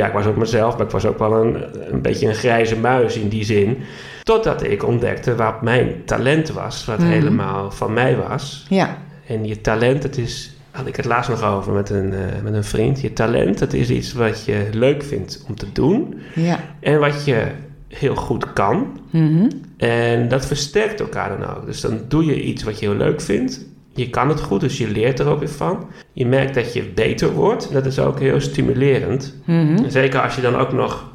[0.00, 1.56] Ja, ik was ook mezelf, maar ik was ook wel een,
[1.92, 3.78] een beetje een grijze muis in die zin.
[4.22, 7.08] Totdat ik ontdekte wat mijn talent was, wat Mhm.
[7.08, 8.66] helemaal van mij was.
[8.68, 8.96] Ja.
[9.26, 12.54] En je talent, het is, had ik het laatst nog over met een, eh, met
[12.54, 13.00] een vriend.
[13.00, 16.20] Je talent, dat is iets wat je leuk vindt om te doen.
[16.34, 16.60] Ja.
[16.80, 17.44] En wat je
[17.88, 19.00] heel goed kan.
[19.10, 19.48] Mhm.
[19.76, 21.66] En dat versterkt elkaar dan ook.
[21.66, 23.64] Dus dan doe je iets wat je heel leuk vindt.
[23.94, 25.88] Je kan het goed, dus je leert er ook weer van.
[26.12, 27.72] Je merkt dat je beter wordt.
[27.72, 29.34] Dat is ook heel stimulerend.
[29.44, 29.88] Mhm.
[29.88, 31.12] Zeker als je dan ook nog,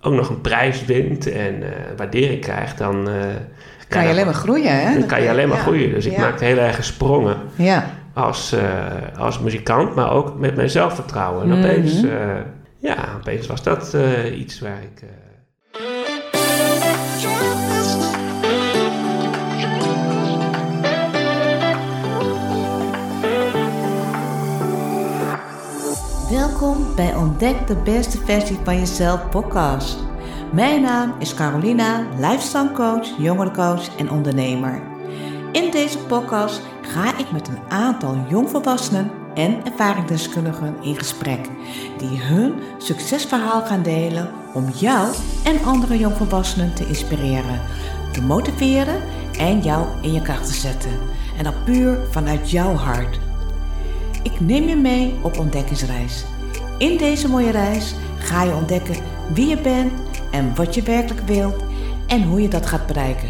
[0.00, 3.08] ook nog een prijs wint en eh, waardering krijgt, dan...
[3.08, 3.14] eh,
[3.88, 4.98] Kan je alleen maar groeien, hè?
[4.98, 5.62] Dan kan je alleen maar Ja.
[5.62, 5.90] groeien.
[5.94, 6.20] Dus ik Ja.
[6.20, 7.90] maakte heel erg sprongen Ja.
[8.14, 11.42] als, eh, als muzikant, maar ook met mijn zelfvertrouwen.
[11.42, 11.58] En Mhm.
[11.58, 12.00] opeens,
[12.78, 13.96] ja, opeens was dat
[14.34, 15.08] iets waar ik...
[26.60, 29.98] Welkom bij Ontdek de beste versie van jezelf podcast.
[30.52, 34.82] Mijn naam is Carolina, lifestyle coach, jongerencoach en ondernemer.
[35.52, 41.48] In deze podcast ga ik met een aantal jongvolwassenen en ervaringsdeskundigen in gesprek
[41.98, 47.60] die hun succesverhaal gaan delen om jou en andere jongvolwassenen te inspireren,
[48.12, 49.02] te motiveren
[49.38, 50.98] en jou in je kracht te zetten.
[51.38, 53.18] En dat puur vanuit jouw hart.
[54.22, 56.24] Ik neem je mee op ontdekkingsreis.
[56.78, 58.96] In deze mooie reis ga je ontdekken
[59.34, 59.92] wie je bent
[60.30, 61.62] en wat je werkelijk wilt
[62.06, 63.28] en hoe je dat gaat bereiken.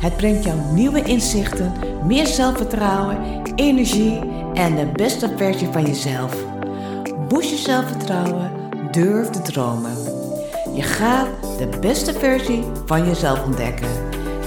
[0.00, 1.72] Het brengt jou nieuwe inzichten,
[2.06, 4.18] meer zelfvertrouwen, energie
[4.54, 6.36] en de beste versie van jezelf.
[7.28, 8.50] Boost je zelfvertrouwen,
[8.90, 9.92] durf te dromen.
[10.74, 11.28] Je gaat
[11.58, 13.88] de beste versie van jezelf ontdekken.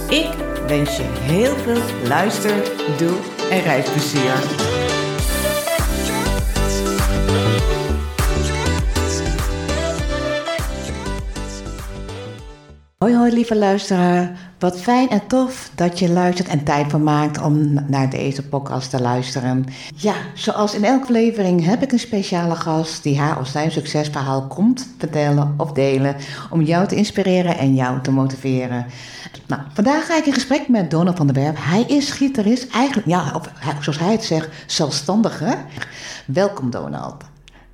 [0.10, 0.30] Ik
[0.68, 3.18] wens je heel veel luister, doe
[3.50, 4.91] en reisplezier.
[13.02, 17.42] Hoi hoi lieve luisteraar, wat fijn en tof dat je luistert en tijd voor maakt
[17.42, 19.66] om naar deze podcast te luisteren.
[19.96, 24.48] Ja, zoals in elke aflevering heb ik een speciale gast die haar of zijn succesverhaal
[24.48, 26.16] komt vertellen of delen
[26.50, 28.86] om jou te inspireren en jou te motiveren.
[29.48, 31.56] Nou, vandaag ga ik in gesprek met Donald van der Werf.
[31.60, 35.58] Hij is gitarist, eigenlijk, ja, of zoals hij het zegt, zelfstandige.
[36.26, 37.31] Welkom Donald.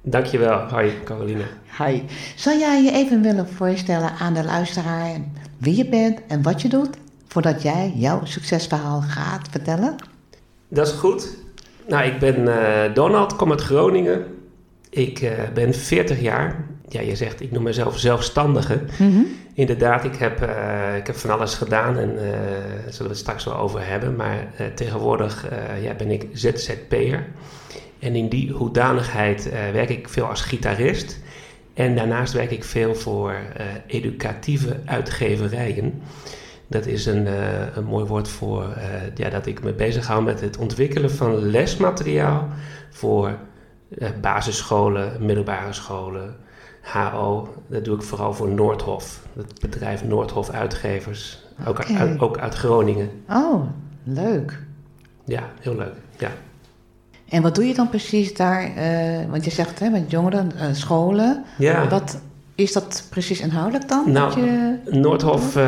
[0.10, 0.60] Dankjewel.
[0.60, 1.44] Hoi, Caroline.
[1.78, 2.02] Hi.
[2.36, 5.18] Zou jij je even willen voorstellen aan de luisteraar
[5.58, 6.90] wie je bent en wat je doet,
[7.28, 9.96] voordat jij jouw succesverhaal gaat vertellen?
[10.68, 11.38] Dat is goed.
[11.88, 14.26] Nou, ik ben eh, Donald, kom uit Groningen.
[14.90, 16.66] Ik eh, ben 40 jaar.
[16.90, 18.82] Ja, je zegt, ik noem mezelf zelfstandige.
[19.54, 23.46] Inderdaad, ik heb, eh, ik heb van alles gedaan en daar zullen we het straks
[23.46, 24.16] wel over hebben.
[24.16, 25.48] Maar tegenwoordig
[25.82, 27.28] ja, ben ik ZZP'er.
[28.00, 31.20] En in die hoedanigheid eh, werk ik veel als gitarist.
[31.74, 36.02] En daarnaast werk ik veel voor eh, educatieve uitgeverijen.
[36.68, 38.66] Dat is een, eh, een mooi woord voor
[39.16, 42.48] ja, dat ik me bezighoud met het ontwikkelen van lesmateriaal
[42.90, 43.38] voor
[44.22, 46.36] basisscholen, middelbare scholen,
[46.82, 47.54] HO.
[47.68, 53.10] Dat doe ik vooral voor Noordhof, het bedrijf Noordhof Uitgevers, ook, uit, ook uit Groningen.
[53.30, 53.64] Oh,
[54.04, 54.60] leuk.
[55.26, 55.96] Ja, heel leuk.
[56.18, 56.32] Ja.
[57.30, 58.76] En wat doe je dan precies daar?
[58.76, 61.44] eh, want je zegt hè, met jongeren, eh, scholen.
[61.58, 61.88] Ja.
[61.88, 62.22] Wat
[62.56, 64.12] is dat precies inhoudelijk dan?
[64.12, 64.78] Nou, je...
[64.86, 65.66] Noordhof eh,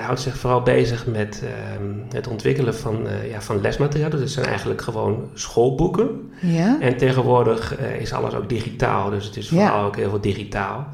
[0.00, 4.10] houdt zich vooral bezig met ehm, het ontwikkelen van, ja, van lesmateriaal.
[4.10, 6.30] Dus het zijn eigenlijk gewoon schoolboeken.
[6.40, 6.76] Ja?
[6.80, 9.66] En tegenwoordig is alles ook digitaal, dus het is Ja.
[9.66, 10.86] vooral ook heel veel digitaal.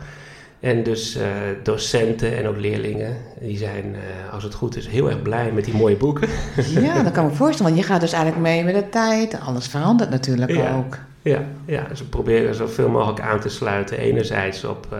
[0.64, 1.26] En dus eh,
[1.62, 5.64] docenten en ook leerlingen, die zijn, eh, als het goed is, heel erg blij met
[5.64, 6.28] die mooie boeken.
[6.80, 7.72] ja, dat kan ik me voorstellen.
[7.72, 9.40] Want je gaat dus eigenlijk mee met de tijd.
[9.40, 10.76] Alles verandert natuurlijk Ja.
[10.76, 10.98] ook.
[11.22, 13.98] ja, ja, ze proberen zoveel mogelijk aan te sluiten.
[13.98, 14.98] Enerzijds op, eh,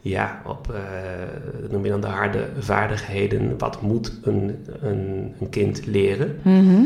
[0.00, 0.72] ja, op
[1.70, 3.54] noem je dan de harde vaardigheden.
[3.58, 6.38] Wat moet een, een, een kind leren?
[6.42, 6.80] Mhm.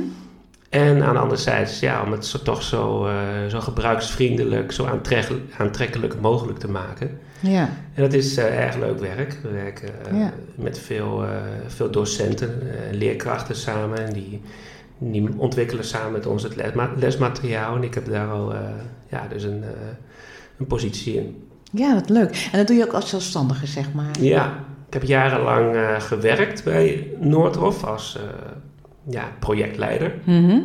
[0.69, 3.09] En aan de andere zijde, ja, om het zo, toch zo,
[3.49, 7.19] zo gebruiksvriendelijk, zo aantrek- aantrekkelijk mogelijk te maken.
[7.43, 7.69] Ja.
[7.95, 9.39] En dat is eh, erg leuk werk.
[9.43, 10.33] We werken eh, Ja.
[10.55, 11.31] met veel, eh,
[11.67, 14.07] veel docenten, leerkrachten samen.
[14.07, 14.41] En die,
[14.99, 17.77] die ontwikkelen samen met ons het lesma- lesmateriaal.
[17.77, 18.53] En ik heb daar al
[19.09, 19.65] ja, dus een,
[20.59, 21.49] een positie in.
[21.73, 22.49] ja, wat leuk.
[22.53, 24.11] En dat doe je ook als zelfstandige, zeg maar.
[24.21, 24.55] Ja,
[24.87, 28.19] ik heb jarenlang gewerkt bij Noordhof als
[29.09, 30.13] ja, projectleider.
[30.25, 30.59] Mhm.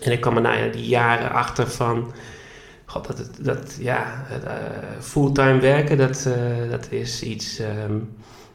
[0.00, 2.12] En ik kwam er na die jaren achter van...
[3.04, 4.04] God, dat, dat ja,
[4.44, 4.50] eh,
[5.00, 7.58] fulltime werken, dat, eh, dat is iets...
[7.58, 7.92] ehm,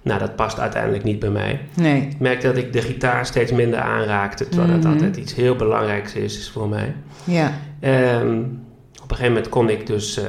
[0.02, 1.62] nou, dat past uiteindelijk niet bij mij.
[1.74, 2.02] Nee.
[2.02, 4.48] Ik merkte dat ik de gitaar steeds minder aanraakte...
[4.50, 4.82] terwijl Mhm.
[4.82, 6.94] dat altijd iets heel belangrijks is, is voor mij.
[7.24, 7.52] Ja.
[7.80, 8.40] Ehm,
[9.04, 10.18] op een gegeven moment kon ik dus...
[10.18, 10.26] eh,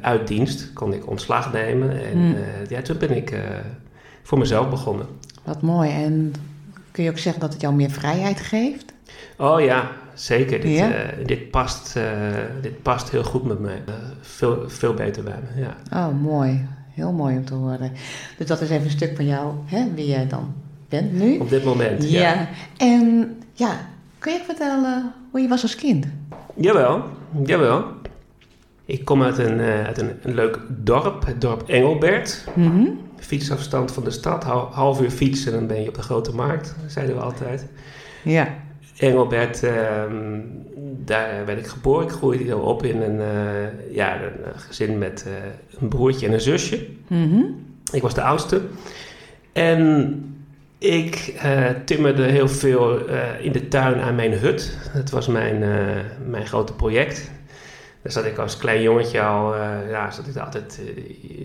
[0.00, 2.04] uit dienst, kon ik ontslag nemen.
[2.04, 2.34] En Hmm.
[2.68, 3.34] ja, toen ben ik
[4.22, 5.06] voor mezelf begonnen.
[5.44, 5.90] Wat mooi.
[5.90, 6.32] En
[6.90, 8.92] kun je ook zeggen dat het jou meer vrijheid geeft?
[9.36, 9.90] Oh ja,
[10.24, 10.60] zeker.
[10.60, 10.90] Dit, Ja?
[10.92, 12.02] eh, dit, past, eh,
[12.62, 13.82] dit past heel goed met mij.
[13.86, 15.76] Eh, veel, veel beter bij me, ja.
[16.06, 16.66] Oh, mooi.
[16.94, 17.92] Heel mooi om te horen.
[18.38, 20.54] Dus dat is even een stuk van jou, hè, wie jij dan
[20.88, 21.38] bent nu.
[21.38, 22.20] Op dit moment, ja.
[22.20, 22.48] Ja.
[22.76, 23.80] En ja,
[24.18, 26.06] kun je vertellen hoe je was als kind?
[26.54, 27.02] Jawel,
[27.44, 27.84] jawel.
[28.84, 32.44] Ik kom uit een, uit een, een leuk dorp, het dorp Engelbert.
[32.54, 32.84] Mhm.
[33.16, 36.74] Fietsafstand van de stad, hal- half uur fietsen, dan ben je op de grote markt,
[36.86, 37.66] zeiden we altijd.
[38.24, 38.48] Ja.
[39.00, 40.40] Engelbert, ehm,
[41.04, 42.06] daar werd ik geboren.
[42.06, 45.32] Ik groeide op in een, eh, ja, een gezin met eh,
[45.80, 46.86] een broertje en een zusje.
[47.06, 47.42] Mhm.
[47.92, 48.60] Ik was de oudste.
[49.52, 50.24] En
[50.78, 54.78] ik eh, timmerde heel veel eh, in de tuin aan mijn hut.
[54.94, 55.70] Dat was mijn, eh,
[56.26, 57.30] mijn grote project.
[58.02, 61.04] Daar zat ik als klein jongetje al, eh, ja, zat ik altijd eh,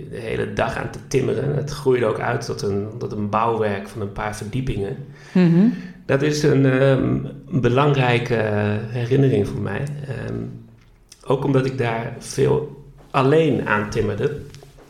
[0.10, 1.56] de hele dag aan te timmeren.
[1.56, 4.96] Het groeide ook uit tot een, tot een bouwwerk van een paar verdiepingen.
[5.32, 5.68] Mhm.
[6.06, 7.18] Dat is een ehm,
[7.62, 9.84] belangrijke eh, herinnering voor mij.
[10.08, 10.40] Ehm,
[11.26, 14.40] ook omdat ik daar veel alleen aan timmerde.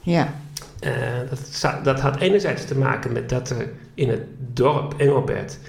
[0.01, 0.33] Ja.
[0.79, 0.91] Eh,
[1.29, 4.21] dat, dat had enerzijds te maken met dat er in het
[4.53, 5.59] dorp Engelbert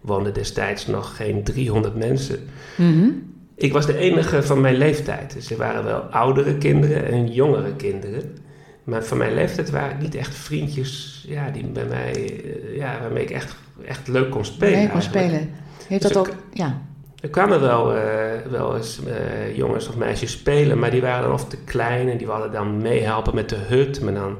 [0.00, 2.38] woonden destijds nog geen 300 mensen.
[2.76, 3.08] Mhm.
[3.54, 5.32] Ik was de enige van mijn leeftijd.
[5.32, 8.36] Dus er waren wel oudere kinderen en jongere kinderen.
[8.84, 12.98] Maar van mijn leeftijd waren het niet echt vriendjes ja, die bij mij, eh, ja,
[13.00, 14.78] waarmee ik echt, echt leuk kon spelen.
[14.78, 15.50] Nee, kon spelen.
[15.86, 16.34] Heeft Dus dat ook...
[16.52, 16.80] Ja.
[17.20, 18.02] Er kwamen wel, eh,
[18.50, 22.16] wel eens eh, jongens of meisjes spelen, maar die waren dan of te klein en
[22.16, 24.00] die wilden dan meehelpen met de hut.
[24.00, 24.36] Maar dan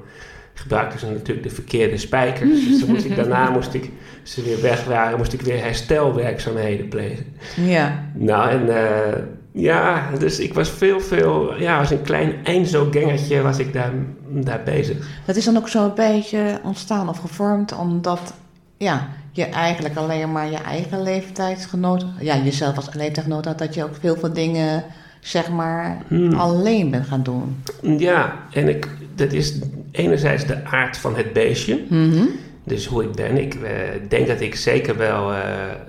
[0.54, 2.68] gebruikten ze natuurlijk de verkeerde spijkers.
[2.68, 3.90] dus dan moest ik, daarna moest ik,
[4.20, 7.24] als ze weer weg waren, moest ik weer herstelwerkzaamheden plegen.
[7.56, 8.04] Ja.
[8.14, 9.22] Nou, en eh,
[9.52, 13.92] ja, dus ik was veel, veel, ja, als een klein Enzo-gangertje was ik daar,
[14.28, 14.96] daar bezig.
[15.24, 18.34] Dat is dan ook zo'n beetje ontstaan of gevormd omdat
[18.76, 19.08] ja,
[19.40, 23.94] je eigenlijk alleen maar je eigen leeftijdsgenoot, ja, jezelf als leeftijdsgenoot had, dat je ook
[24.00, 24.84] veel veel dingen,
[25.20, 26.32] zeg maar, Hmm.
[26.32, 27.62] alleen bent gaan doen.
[27.98, 29.58] Ja, en ik, dat is
[29.92, 31.80] enerzijds de aard van het beestje.
[31.88, 32.24] Mhm.
[32.64, 33.70] Dus hoe ik ben, ik eh,
[34.08, 35.38] denk dat ik zeker wel, eh,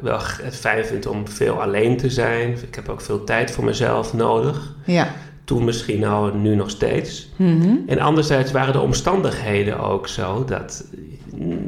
[0.01, 2.50] wel het fijn vind om veel alleen te zijn.
[2.68, 4.75] Ik heb ook veel tijd voor mezelf nodig.
[4.86, 5.07] Ja.
[5.51, 7.30] Toen misschien al, nu nog steeds.
[7.36, 7.75] Mhm.
[7.88, 10.86] En anderzijds waren de omstandigheden ook zo dat,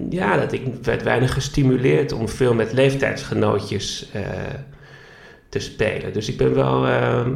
[0.10, 4.22] ja, dat ik werd weinig gestimuleerd om veel met leeftijdsgenootjes eh,
[5.50, 6.14] te spelen.
[6.14, 7.32] Dus ik ben wel, ehm,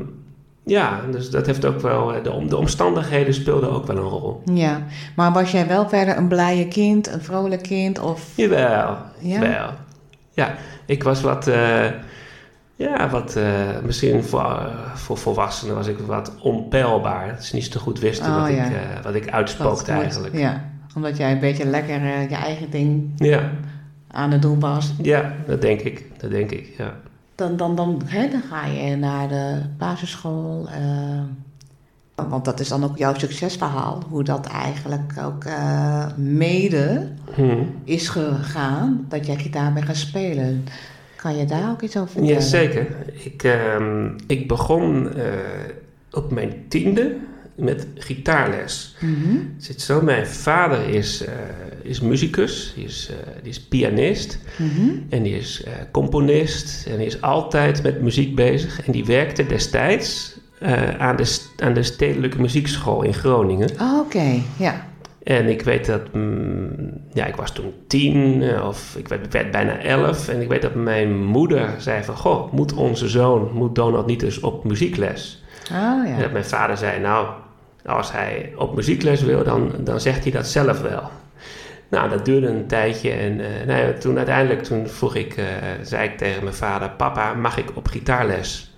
[0.66, 4.42] ja, dus dat heeft ook wel, eh, de, de omstandigheden speelden ook wel een rol.
[4.54, 4.86] Ja,
[5.16, 8.32] maar was jij wel verder een blije kind, een vrolijk kind of...
[8.36, 9.40] Jawel, Ja?
[9.40, 9.70] wel.
[10.34, 10.56] Ja,
[10.86, 11.86] ik was wat, eh,
[12.78, 17.28] ja, wat, eh, misschien voor, eh, voor volwassenen was ik wat onpeilbaar.
[17.28, 18.64] Dat ze niet zo goed wisten Oh, wat, ja.
[18.66, 20.38] ik, eh, wat ik uitspookte moet- eigenlijk.
[20.38, 20.64] Ja,
[20.96, 23.50] omdat jij een beetje lekker je eigen ding Ja,
[24.12, 24.94] aan het doen was.
[25.02, 26.94] ja, dat denk ik, dat denk ik, ja.
[27.36, 30.70] Dan, dan, dan, hè, dan ga je naar de basisschool.
[32.30, 34.02] want dat is dan ook jouw succesverhaal.
[34.10, 35.44] Hoe dat eigenlijk ook
[36.16, 37.64] mede Hm.
[37.84, 39.06] is gegaan.
[39.10, 40.64] Dat jij gitaar bent gaan spelen.
[41.28, 42.36] Kan je daar ook iets over vertellen?
[42.36, 42.88] Ja, zeker.
[43.24, 45.24] Ik, ehm, ik begon eh,
[46.12, 47.16] op mijn tiende
[47.56, 48.96] met gitaarles.
[49.00, 49.38] Mhm.
[49.58, 51.34] Zit zo, mijn vader is, eh,
[51.82, 54.90] is muzikus, die is, eh, die is pianist Mhm.
[55.10, 58.86] en die is componist en die is altijd met muziek bezig.
[58.86, 60.38] En die werkte destijds
[60.98, 63.70] aan, de, aan de Stedelijke Muziekschool in Groningen.
[63.82, 64.88] Oh, Oké, ja.
[65.28, 69.52] En ik weet dat, mm, ja, ik was toen tien eh, of ik werd, werd
[69.52, 70.28] bijna elf.
[70.28, 74.22] En ik weet dat mijn moeder zei van, goh, moet onze zoon, moet Donald niet
[74.22, 75.44] eens op muziekles?
[75.72, 76.20] Oh En ja.
[76.20, 77.28] dat mijn vader zei, nou,
[77.86, 81.04] als hij op muziekles wil, dan, dan zegt hij dat zelf wel.
[81.90, 85.46] Nou, dat duurde een tijdje en eh, nou ja, toen uiteindelijk toen vroeg ik, eh,
[85.82, 88.76] zei ik tegen mijn vader, papa, mag ik op gitaarles?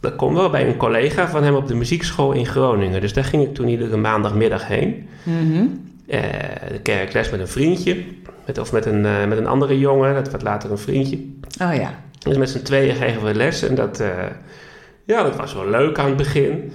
[0.00, 3.00] Dat kon wel bij een collega van hem op de muziekschool in Groningen.
[3.00, 5.08] Dus daar ging ik toen iedere maandagmiddag heen.
[5.24, 8.04] Eh, dan kreeg ik les met een vriendje,
[8.46, 11.16] met, of met een, eh, met een andere jongen, dat werd later een vriendje.
[11.62, 11.94] Oh ja.
[12.18, 14.08] Dus met z'n tweeën kregen we les en dat, eh,
[15.04, 16.72] ja, dat was wel leuk aan het begin.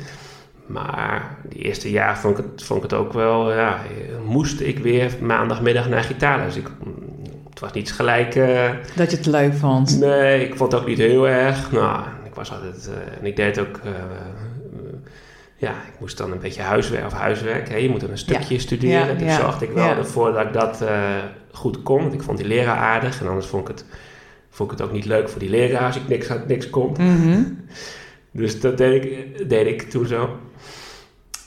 [0.66, 4.60] Maar die eerste jaar vond ik het, vond ik het ook wel, ja, eh, moest
[4.60, 6.56] ik weer maandagmiddag naar gitaarles.
[6.56, 6.94] Ik, mm,
[7.50, 10.00] het was niet gelijk, eh, Dat je het leuk vond.
[10.00, 11.72] nee, ik vond het ook niet heel erg.
[11.72, 13.98] Nou, ik was altijd, eh, en ik deed ook, eh, eh,
[15.58, 17.70] ja, ik moest dan een beetje huiswerk of huiswerk.
[17.70, 17.76] Hè?
[17.76, 19.08] Je moet dan een stukje studeren.
[19.08, 21.16] Ja, dus ja, zorgde ik wel ervoor dat ik dat eh,
[21.52, 22.02] goed kon.
[22.02, 23.86] Want ik vond die leraar aardig en anders vond ik het,
[24.50, 26.92] vond ik het ook niet leuk voor die leraar als ik niks, niks kon.
[26.92, 27.44] Mhm.
[28.32, 30.40] Dus dat deed ik, deed ik toen zo.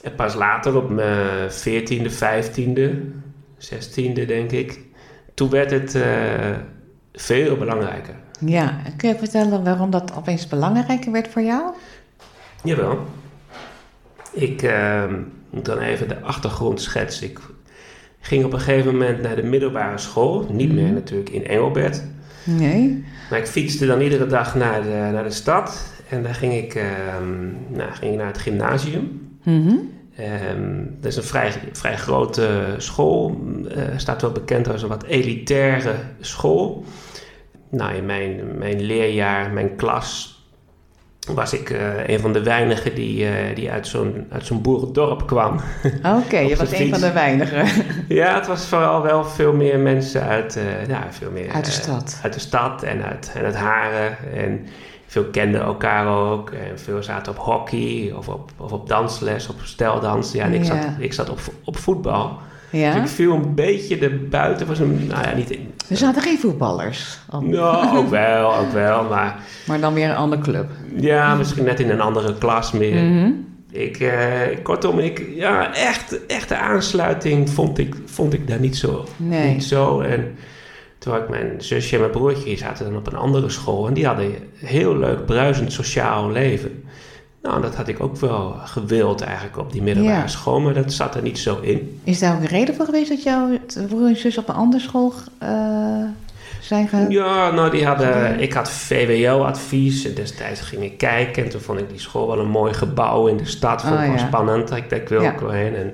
[0.03, 3.03] En pas later, op mijn veertiende, vijftiende,
[3.57, 4.81] zestiende denk ik,
[5.35, 6.05] toen werd het uh,
[7.13, 8.15] veel belangrijker.
[8.41, 11.73] Ja, kun je vertellen waarom dat opeens belangrijker werd voor jou?
[12.63, 12.99] Jawel.
[14.33, 15.05] Ik uh,
[15.51, 17.27] moet dan even de achtergrond schetsen.
[17.31, 17.39] Ik
[18.21, 20.47] ging op een gegeven moment naar de middelbare school.
[20.51, 20.95] Niet meer mhm.
[20.95, 22.03] natuurlijk in Engelbert.
[22.45, 23.05] Nee.
[23.31, 25.93] Maar ik fietste dan iedere dag naar de, naar de stad.
[26.09, 26.83] En daar ging ik, uh,
[27.69, 29.29] nou, ging ik naar het gymnasium.
[29.43, 29.99] Mm
[31.01, 33.41] dat is een vrij, vrij grote school.
[33.77, 36.85] Uh, staat wel bekend als een wat elitaire school.
[37.71, 40.40] Nou, in mijn, mijn leerjaar, mijn klas,
[41.27, 45.61] was ik uh, een van de weinigen die, uh, die uit zo'n zo'n boerendorp kwam.
[46.03, 47.67] Oké, je was een van de weinigen.
[48.09, 51.71] ja, het was vooral wel veel meer mensen uit, uh, ja, veel meer, uit de
[51.71, 52.21] stad.
[52.23, 54.17] uit de stad en uit, en uit Haren.
[54.35, 54.67] En
[55.07, 56.51] veel kenden elkaar ook.
[56.51, 60.33] En veel zaten op hockey of op, of op dansles, op stijldans.
[60.33, 62.39] Ja, en ik, Zat, ik zat op, op voetbal.
[62.71, 62.95] Ja.
[62.95, 64.67] Dus ik viel een beetje erbuiten.
[64.67, 65.59] Was een, nou ja, niet...
[65.89, 67.19] Er zaten geen voetballers?
[67.41, 69.37] Nou, ook wel, ook wel, maar...
[69.67, 70.71] Maar dan weer een andere club?
[70.95, 73.03] Ja, misschien net in een andere klas meer.
[73.03, 73.31] Mhm.
[73.71, 79.05] Ik, eh, kortom, ik, ja, echt, echte aansluiting vond ik, vond ik daar niet zo.
[79.17, 79.53] Nee.
[79.53, 80.01] Niet zo.
[80.01, 80.37] En
[80.99, 83.87] terwijl ik mijn zusje en mijn broertje zaten dan op een andere school.
[83.87, 86.85] En die hadden een heel leuk, bruisend sociaal leven.
[87.43, 91.15] Nou, dat had ik ook wel gewild eigenlijk op die middelbare school, maar dat zat
[91.15, 92.01] er niet zo in.
[92.05, 94.83] Is daar ook een reden voor geweest dat jouw broer en zus op een andere
[94.83, 96.05] school uh,
[96.61, 97.11] zijn gaan?
[97.11, 101.81] Ja, nou, die hadden, ik had VWO-advies en destijds ging ik kijken en toen vond
[101.81, 103.83] ik die school wel een mooi gebouw in de stad.
[103.83, 104.71] Vond ik oh, wel spannend.
[104.71, 105.75] Ik dacht, ik wil ook wel heen.
[105.75, 105.93] En,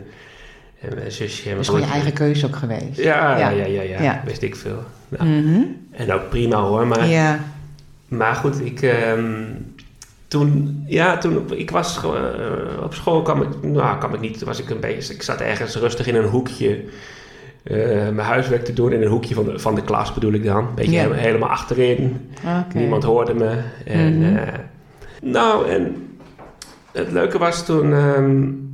[0.80, 1.50] en mijn zusje...
[1.50, 2.96] Dat is gewoon je eigen keuze ook geweest.
[2.96, 4.22] Ja, ja, ja, ja, ja.
[4.24, 4.84] wist ik veel.
[5.08, 5.60] Nou, mhm.
[5.90, 7.06] En ook prima hoor, maar...
[7.06, 7.38] Ja.
[8.08, 8.82] Maar goed, ik...
[8.82, 9.74] Um,
[10.28, 12.12] toen, ja, toen ik was uh,
[12.82, 15.76] op school, kwam ik, nou, kwam ik niet, was ik een beetje, ik zat ergens
[15.76, 16.84] rustig in een hoekje.
[17.64, 20.44] Uh, mijn huiswerk te doen in een hoekje van de, van de klas bedoel ik
[20.44, 20.66] dan.
[20.66, 22.30] Een beetje helemaal, achterin.
[22.74, 23.60] Niemand hoorde me.
[23.84, 24.38] En, mm
[25.22, 25.96] nou, en
[26.92, 27.92] het leuke was toen...
[27.92, 28.64] Um,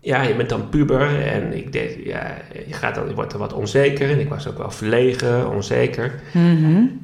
[0.00, 3.38] ja, je bent dan puber en ik deed, ja, je, gaat dan, je wordt er
[3.38, 4.10] wat onzeker.
[4.10, 6.20] En ik was ook wel verlegen, onzeker.
[6.32, 7.00] Mm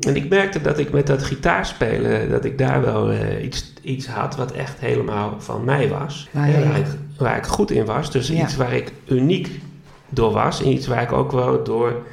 [0.00, 4.06] en ik merkte dat ik met dat gitaarspelen, dat ik daar wel uh, iets, iets
[4.06, 6.28] had wat echt helemaal van mij was.
[6.30, 6.86] Waar, ik,
[7.18, 8.10] waar ik, goed in was.
[8.10, 9.60] Dus iets waar ik uniek
[10.08, 10.62] door was.
[10.62, 12.06] En iets waar ik ook wel door,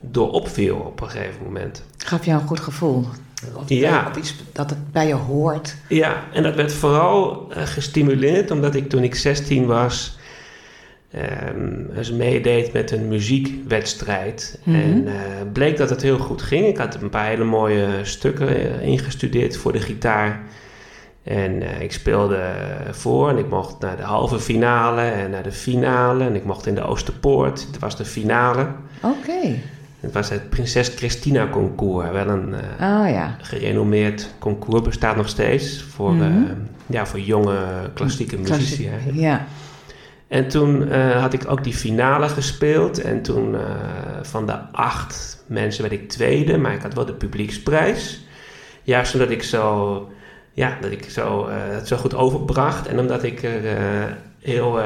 [0.00, 1.82] door opviel op een gegeven moment.
[1.96, 3.04] Gaf jou een goed gevoel?
[3.54, 4.06] Of ja.
[4.10, 5.76] Of iets dat het bij je hoort?
[5.88, 10.15] Ja, en dat werd vooral uh, gestimuleerd omdat ik toen ik 16 was
[11.14, 14.58] um, dus meedeed met een muziekwedstrijd.
[14.62, 14.76] Mhm.
[14.76, 15.12] En uh,
[15.52, 16.66] bleek dat het heel goed ging.
[16.66, 20.40] Ik had een paar hele mooie stukken uh, ingestudeerd voor de gitaar.
[21.22, 22.52] En uh, ik speelde
[22.90, 26.24] voor en ik mocht naar de halve finale en naar de finale.
[26.24, 27.66] En ik mocht in de Oosterpoort.
[27.66, 28.66] Het was de finale.
[29.00, 29.54] Oké.
[30.00, 32.10] Het was het Prinses Christina Concours.
[32.10, 33.36] Wel een oh, ja.
[33.40, 34.82] gerenommeerd concours.
[34.82, 37.58] Bestaat nog steeds voor, mm ja, voor jonge
[37.94, 38.90] klassieke muzici.
[39.12, 39.46] Ja.
[40.28, 43.00] En toen uh, had ik ook die finale gespeeld.
[43.00, 43.60] En toen uh,
[44.22, 48.24] van de acht mensen werd ik tweede, maar ik had wel de publieksprijs.
[48.82, 50.08] Juist omdat ik zo,
[50.52, 52.86] ja, dat ik zo, uh, het zo goed overbracht.
[52.86, 54.80] En omdat ik er heel,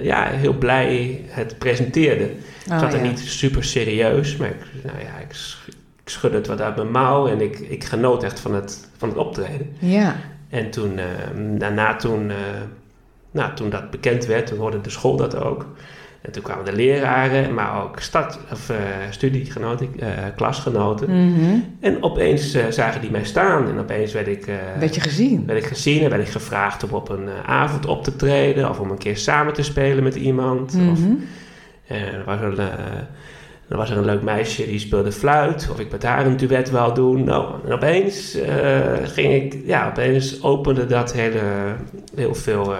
[0.00, 2.24] ja, heel blij het presenteerde.
[2.24, 5.36] ik oh, zat er niet super serieus, maar ik, nou ja, ik,
[6.04, 7.28] ik schudde het wat uit mijn mouw.
[7.28, 9.76] En ik, ik genoot echt van het, van het optreden.
[9.78, 10.16] Ja.
[10.48, 11.00] En toen,
[11.58, 12.32] daarna toen
[13.32, 15.66] nou, toen dat bekend werd, toen hoorde de school dat ook.
[16.22, 18.76] En toen kwamen de leraren, maar ook stad, of, uh,
[19.10, 21.10] studiegenoten, uh, klasgenoten.
[21.10, 21.58] Mhm.
[21.80, 23.68] En opeens uh, zagen die mij staan.
[23.68, 24.50] En opeens werd ik...
[24.78, 25.46] werd je gezien?
[25.46, 28.68] Werd ik gezien en werd ik gevraagd om op een avond op te treden.
[28.68, 30.72] Of om een keer samen te spelen met iemand.
[30.72, 30.98] Mm Of,
[31.86, 32.58] er, was een,
[33.68, 35.68] er was er een leuk meisje die speelde fluit.
[35.70, 37.24] Of ik met haar een duet wou doen.
[37.24, 38.38] Nou, en opeens
[39.02, 39.56] ging ik...
[39.64, 41.40] Ja, opeens opende dat hele,
[42.14, 42.74] heel veel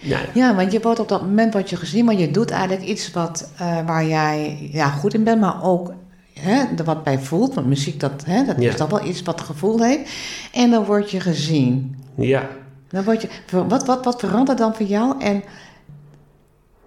[0.00, 2.82] ja, ja, want je wordt op dat moment wat je gezien, maar je doet eigenlijk
[2.82, 5.92] iets wat, uh, waar jij ja, goed in bent, maar ook
[6.32, 7.54] hè, er wat bij voelt.
[7.54, 10.10] Want muziek, dat, hè, dat is toch wel iets wat gevoel heeft.
[10.52, 11.96] En dan word je gezien.
[12.14, 12.48] Ja.
[12.88, 13.28] Dan word je,
[13.68, 15.42] wat, wat, wat verandert dan voor jou en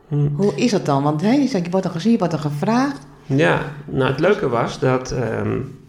[0.08, 0.28] hm.
[0.36, 1.04] hoe is dat dan?
[1.04, 3.00] Want hè, je, zegt, je wordt dan gezien, je wordt dan gevraagd.
[3.26, 5.12] Ja, nou het leuke was dat...
[5.12, 5.82] Um,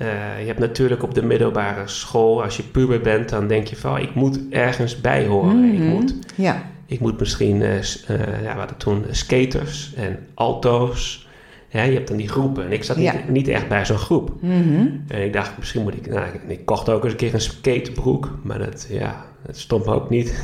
[0.00, 3.76] uh, je hebt natuurlijk op de middelbare school, als je puber bent, dan denk je
[3.76, 5.64] van, ik moet ergens bij horen.
[5.64, 5.88] ik, mhm.
[5.88, 6.62] moet, ja.
[6.86, 11.26] ik moet misschien, uh, uh, ja, hadden toen skaters en alto's.
[11.68, 12.64] Ja, je hebt dan die groepen.
[12.64, 14.32] En ik zat niet, niet echt bij zo'n groep.
[14.40, 16.06] Mm En ik dacht, misschien moet ik...
[16.06, 18.38] Nou, ik kocht ook eens een keer een skatebroek.
[18.42, 20.34] Maar dat, ja, Het stond me ook niet.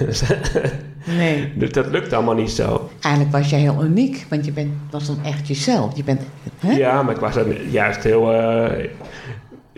[1.16, 1.52] Nee.
[1.54, 2.90] dus dat lukt allemaal niet zo.
[3.00, 5.96] Eigenlijk was jij heel uniek, want je bent, was dan echt jezelf.
[5.96, 6.20] Je bent,
[6.58, 6.72] hè?
[6.72, 8.32] Ja, maar ik was dan juist heel...
[8.32, 8.84] eh,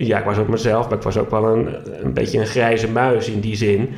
[0.06, 1.68] ja, ik was ook mezelf, maar ik was ook wel een,
[2.04, 3.88] een beetje een grijze muis in die zin.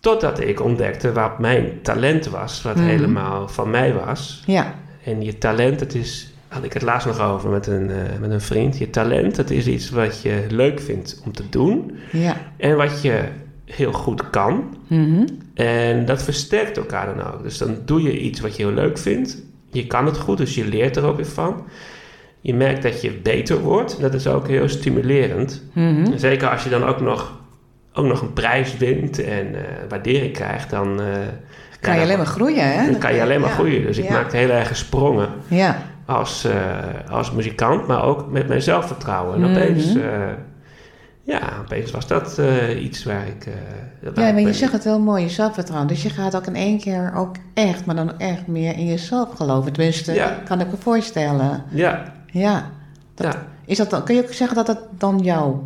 [0.00, 2.84] Totdat ik ontdekte wat mijn talent was, wat Mhm.
[2.86, 4.42] helemaal van mij was.
[4.46, 4.74] Ja.
[5.04, 8.30] En je talent, het is, had ik het laatst nog over met een, eh, met
[8.30, 8.78] een vriend.
[8.78, 11.92] Je talent, dat is iets wat je leuk vindt om te doen.
[12.12, 12.36] Ja.
[12.56, 13.20] En wat je
[13.64, 14.76] heel goed kan.
[14.86, 15.26] Mhm.
[15.54, 17.42] En dat versterkt elkaar dan ook.
[17.42, 19.42] Dus dan doe je iets wat je heel leuk vindt.
[19.70, 21.64] Je kan het goed, dus je leert er ook weer van.
[22.40, 24.00] Je merkt dat je beter wordt.
[24.00, 25.62] Dat is ook heel stimulerend.
[25.72, 26.16] Mhm.
[26.18, 27.32] Zeker als je dan ook nog,
[27.92, 31.00] ook nog een prijs wint en eh, waardering krijgt, dan...
[31.00, 31.06] eh,
[31.80, 32.90] Kan je alleen maar groeien, hè?
[32.90, 33.54] Dan kan je alleen maar Ja.
[33.54, 33.82] groeien.
[33.82, 34.12] Dus ik Ja.
[34.12, 35.76] maakte heel erg sprongen Ja.
[36.06, 39.34] als, eh, als muzikant, maar ook met mijn zelfvertrouwen.
[39.34, 39.50] En Mhm.
[39.50, 40.02] opeens, eh,
[41.22, 42.40] ja, opeens was dat
[42.78, 43.48] iets waar ik...
[44.14, 45.88] waar Ja, maar je zegt het heel mooi, je zelfvertrouwen.
[45.88, 49.28] Dus je gaat ook in één keer ook echt, maar dan echt meer in jezelf
[49.36, 49.72] geloven.
[49.72, 51.64] Tenminste, kan ik me voorstellen.
[51.70, 52.70] Ja, Ja.
[53.14, 53.46] Dat, ja.
[53.64, 55.56] Is dat dan, kun je ook zeggen dat het dan jou,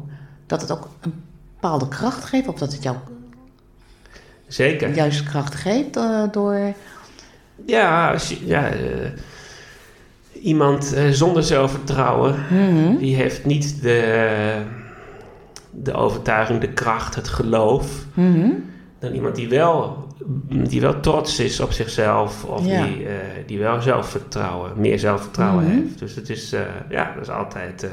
[0.47, 1.23] dat het ook een
[1.55, 2.49] bepaalde kracht geeft?
[2.49, 2.97] Of dat het jou
[4.47, 4.95] zeker.
[4.95, 6.75] juist kracht geeft eh, door...
[7.67, 9.11] Ja, ja eh,
[10.43, 12.97] iemand eh, zonder zelfvertrouwen, Mhm.
[12.97, 14.63] die heeft niet de,
[15.71, 18.05] de overtuiging, de kracht, het geloof.
[18.15, 18.51] Mhm.
[18.99, 20.07] Dan iemand die wel,
[20.49, 22.85] die wel trots is op zichzelf, of Ja.
[22.87, 23.15] die, eh,
[23.47, 25.73] die wel zelfvertrouwen, meer zelfvertrouwen Mhm.
[25.75, 25.99] heeft.
[25.99, 27.83] Dus het is, eh, ja, dat is altijd.
[27.83, 27.91] eh,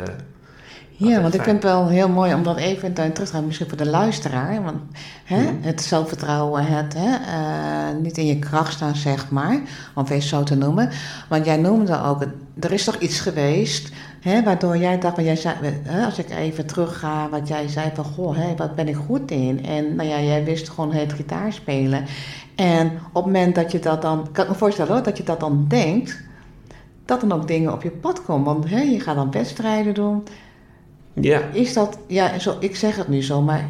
[0.96, 3.36] Ja, Altijd want ik vind het wel heel mooi om dat even te- terug te
[3.36, 4.64] gaan, misschien voor de luisteraar.
[4.64, 4.78] Want
[5.24, 5.54] hè, Mhm.
[5.62, 9.60] het zelfvertrouwen, het hè, niet in je kracht staan, zeg maar,
[9.96, 10.90] om het zo te noemen.
[11.30, 12.24] Want jij noemde ook,
[12.60, 16.66] er is toch iets geweest, hè, waardoor jij dacht, jij zei, hè, als ik even
[16.66, 19.66] terug ga, wat jij zei van, goh, hè, wat ben ik goed in?
[19.66, 22.06] En nou ja, jij wist gewoon het gitaar spelen.
[22.56, 25.24] En op het moment dat je dat dan, kan ik me voorstellen hoor, dat je
[25.24, 26.22] dat dan denkt,
[27.06, 28.46] dat dan ook dingen op je pad komen.
[28.46, 30.24] Want hè, je gaat dan wedstrijden doen.
[31.14, 33.68] ja, Is dat, ja, zo, ik zeg het nu zo, maar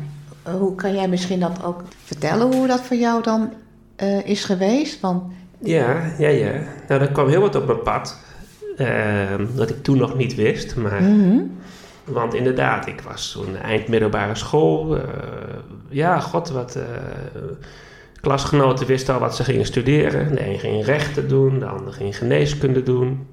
[0.60, 3.54] hoe kan jij misschien dat ook vertellen hoe dat voor jou dan
[3.96, 5.00] eh, is geweest?
[5.00, 5.24] Want,
[5.60, 6.52] ja, ja, ja.
[6.88, 8.18] Nou, er kwam heel wat op mijn pad.
[8.88, 10.76] Eh, dat ik toen nog niet wist.
[10.76, 11.38] Maar Mhm.
[12.06, 14.98] Want inderdaad, ik was zo'n eind middelbare school.
[14.98, 15.04] eh,
[15.90, 16.76] ja, god, wat.
[16.76, 16.84] eh,
[18.22, 20.36] klasgenoten wisten al wat ze gingen studeren.
[20.36, 23.28] De een ging rechten doen, de ander ging geneeskunde doen.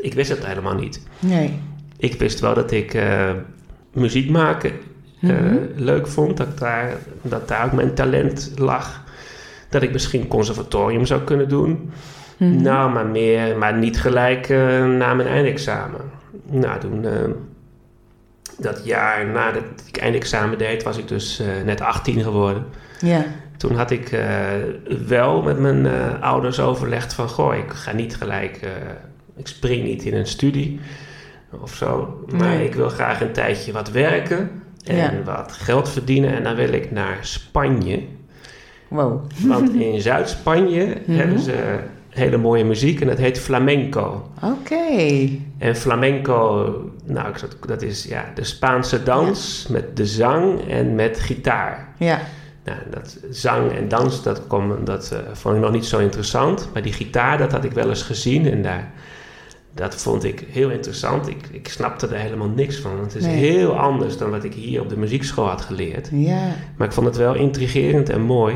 [0.00, 1.02] Ik wist het helemaal niet.
[1.18, 1.58] nee.
[1.96, 3.30] Ik wist wel dat ik eh,
[3.92, 4.72] muziek maken
[5.20, 5.56] Mhm.
[5.76, 6.36] leuk vond.
[6.36, 9.02] Dat daar, dat daar ook mijn talent lag.
[9.68, 11.90] Dat ik misschien conservatorium zou kunnen doen.
[12.38, 16.00] Nou, maar meer, maar niet gelijk eh, na mijn eindexamen.
[16.50, 17.12] Nou, toen, eh,
[18.58, 22.64] dat jaar nadat ik eindexamen deed, was ik dus eh, net 18 geworden.
[23.00, 23.24] Ja.
[23.56, 24.18] Toen had ik
[25.06, 25.86] wel met mijn
[26.20, 28.60] ouders overlegd van, goh, ik ga niet gelijk,
[29.36, 30.80] ik spring niet in een studie
[31.60, 32.20] of zo.
[32.30, 32.64] Maar Nee.
[32.64, 34.50] ik wil graag een tijdje wat werken
[34.84, 35.12] en Ja.
[35.24, 36.34] wat geld verdienen.
[36.36, 38.02] En dan wil ik naar Spanje.
[38.88, 39.20] Wow.
[39.46, 41.18] Want in Zuid-Spanje Mhm.
[41.18, 41.78] hebben ze
[42.18, 44.28] hele mooie muziek en dat heet flamenco.
[44.42, 45.28] Oké.
[45.58, 47.34] En flamenco, nou,
[47.66, 51.88] dat is ja, de Spaanse dans met de zang en met gitaar.
[51.98, 52.20] Ja.
[52.64, 56.68] Nou, dat zang en dans, dat, kom, dat eh, vond ik nog niet zo interessant.
[56.72, 58.90] Maar die gitaar, dat had ik wel eens gezien en daar,
[59.74, 61.28] dat vond ik heel interessant.
[61.28, 63.00] Ik, ik snapte er helemaal niks van.
[63.00, 63.34] Het is Nee.
[63.36, 66.08] heel anders dan wat ik hier op de muziekschool had geleerd.
[66.12, 66.54] Ja.
[66.76, 68.54] Maar ik vond het wel intrigerend en mooi.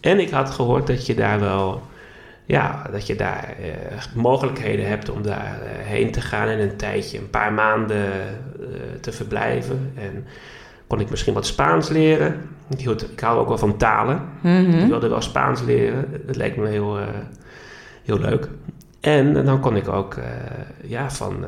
[0.00, 1.82] En ik had gehoord dat je daar wel,
[2.48, 6.76] ja, dat je daar eh, mogelijkheden hebt om daar eh, heen te gaan en een
[6.76, 8.66] tijdje, een paar maanden eh,
[9.00, 9.92] te verblijven.
[9.94, 10.24] En
[10.86, 12.40] kon ik misschien wat Spaans leren.
[12.68, 14.22] Ik, hield, ik hou ook wel van talen.
[14.40, 14.78] Mhm.
[14.78, 16.04] Ik wilde wel Spaans leren.
[16.26, 16.98] Het leek me heel,
[18.04, 18.48] heel leuk.
[19.00, 20.16] En dan kon ik ook
[20.82, 21.44] ja, van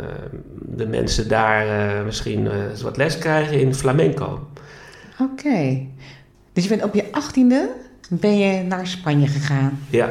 [0.59, 2.49] de mensen daar misschien
[2.83, 4.49] wat les krijgen in flamenco.
[5.21, 5.87] Oké.
[6.53, 7.71] Dus je bent op je achttiende
[8.09, 9.79] ben je naar Spanje gegaan.
[9.91, 10.11] Ja,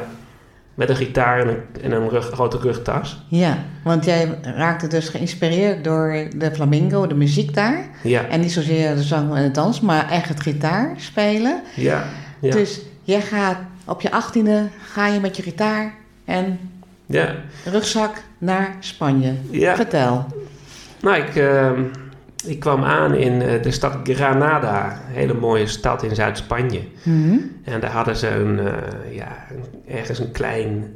[0.80, 3.26] met een gitaar en een, en een rug, grote rugtas.
[3.28, 7.86] Ja, want jij raakte dus geïnspireerd door de flamenco, de muziek daar.
[8.04, 11.62] Ja, En niet zozeer de zang en de dans, maar echt het gitaar spelen.
[11.76, 12.04] ja,
[12.40, 12.52] ja.
[12.52, 15.94] Dus jij gaat op je achttiende, ga je met je gitaar
[16.26, 16.60] en
[17.06, 17.36] ja.
[17.66, 19.34] rugzak naar Spanje.
[19.52, 19.76] ja.
[19.76, 20.26] Vertel.
[21.02, 21.82] Nou, ik, ehm,
[22.46, 26.82] ik kwam aan in eh, de stad Granada, een hele mooie stad in Zuid-Spanje.
[27.04, 27.38] Mhm.
[27.64, 29.46] En daar hadden ze een, eh, ja,
[29.88, 30.96] ergens een klein,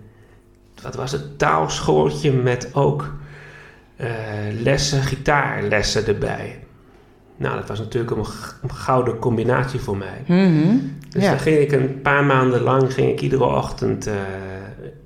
[0.82, 3.14] wat was het, taalschooltje met ook
[3.96, 4.10] eh,
[4.60, 6.60] lessen, gitaarlessen erbij.
[7.36, 8.26] Nou, dat was natuurlijk een,
[8.70, 10.24] gouden combinatie voor mij.
[10.28, 10.78] Mhm.
[11.10, 11.30] Dus Ja.
[11.30, 14.10] dan ging ik een paar maanden lang ging ik iedere ochtend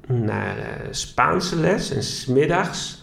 [0.07, 0.55] naar
[0.91, 2.96] Spaanse les en smiddags.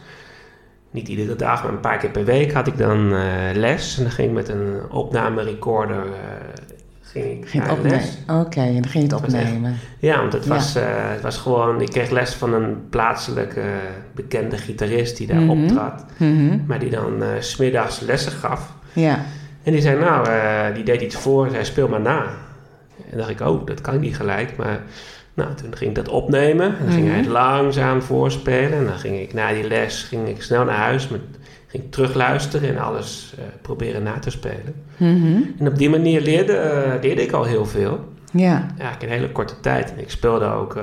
[0.94, 3.22] Niet iedere dag, maar een paar keer per week had ik dan eh,
[3.54, 3.96] les.
[3.96, 6.64] En dan ging ik met een opnamerecorder eh,
[7.02, 8.18] ging ik Ging les.
[8.28, 9.76] Oké, en dan ging je het echt- opnemen.
[9.98, 10.48] Ja, want het Ja.
[10.54, 11.80] was, eh, het was gewoon...
[11.80, 13.62] Ik kreeg les van een plaatselijke
[14.14, 15.50] bekende gitarist die daar Mhm.
[15.50, 16.04] optrad.
[16.16, 16.58] Mhm.
[16.66, 18.72] Maar die dan s smiddags lessen gaf.
[18.92, 19.18] Ja.
[19.62, 20.26] En die zei, nou,
[20.74, 22.26] die deed iets voor, zei, speel maar na.
[23.10, 24.56] En dacht ik, oh, dat kan niet gelijk.
[24.56, 24.80] Maar
[25.34, 26.66] nou, toen ging ik dat opnemen.
[26.78, 27.32] En dan ging hij het Mhm.
[27.34, 28.72] langzaam voorspelen.
[28.78, 31.08] En dan ging ik na die les ging ik snel naar huis.
[31.08, 31.20] Met,
[31.66, 34.74] ging ik terugluisteren en alles eh, proberen na te spelen.
[34.96, 35.40] Mhm.
[35.58, 38.12] En op die manier leerde, eh, leerde ik al heel veel.
[38.32, 38.66] Ja.
[38.68, 39.92] Eigenlijk in een hele korte tijd.
[39.92, 40.82] En ik speelde ook, eh,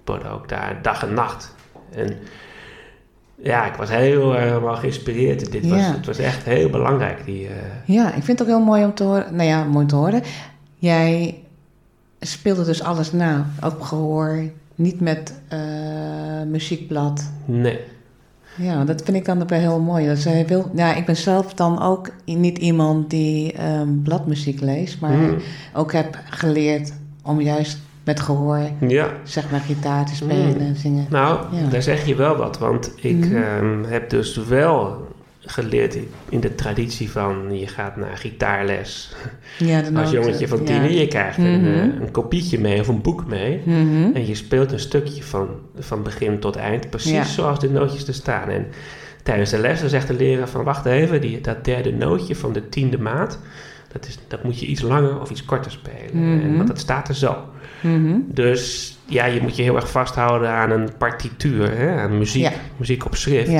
[0.00, 1.54] speelde ook daar dag en nacht.
[1.94, 2.16] En
[3.42, 5.52] ja, ik was heel erg geïnspireerd.
[5.52, 5.86] Dit was.
[5.86, 7.48] Het was echt heel belangrijk, die...
[7.84, 9.34] Ja, ik vind het ook heel mooi om te horen.
[9.34, 10.22] Nou ja, mooi te horen.
[10.74, 11.34] Jij
[12.20, 13.46] speelde dus alles na.
[13.64, 14.42] Ook gehoor.
[14.74, 15.58] Niet met eh,
[16.46, 17.30] muziekblad.
[17.44, 17.80] nee.
[18.56, 20.06] Ja, dat vind ik dan ook wel heel mooi.
[20.06, 25.00] Dat zij wil, ja, ik ben zelf dan ook niet iemand die ehm, bladmuziek leest,
[25.00, 25.36] maar Mm.
[25.74, 30.60] ook heb geleerd om juist met gehoor, Ja, zeg maar, gitaar te spelen Mm.
[30.60, 31.06] en zingen.
[31.10, 31.66] nou, Ja.
[31.68, 32.58] daar zeg je wel wat.
[32.58, 33.36] Want ik Mhm.
[33.36, 35.08] ehm, heb dus wel
[35.50, 37.58] geleerd in- de traditie van...
[37.58, 39.14] je gaat naar gitaarles
[39.58, 40.74] Ja, als jongetje van tien.
[40.74, 40.82] ja.
[40.82, 41.66] en Je krijgt een, Mhm.
[41.72, 43.60] eh, een kopietje mee of een boek mee.
[43.64, 44.10] Mhm.
[44.14, 47.24] En je speelt een stukje van, van begin tot eind, precies Ja.
[47.24, 48.48] zoals de nootjes er staan.
[48.48, 48.66] En
[49.22, 50.64] tijdens de les zegt de leraar van...
[50.64, 53.38] wacht even, die, dat derde nootje van de tiende maat...
[53.92, 56.10] Dat, is, dat moet je iets langer of iets korter spelen.
[56.36, 56.40] Mhm.
[56.44, 57.36] En, want dat staat er zo.
[57.80, 58.14] Mhm.
[58.26, 61.96] Dus ja, je moet je heel erg vasthouden aan een partituur, hè?
[61.96, 63.50] aan muziek, muziek op schrift.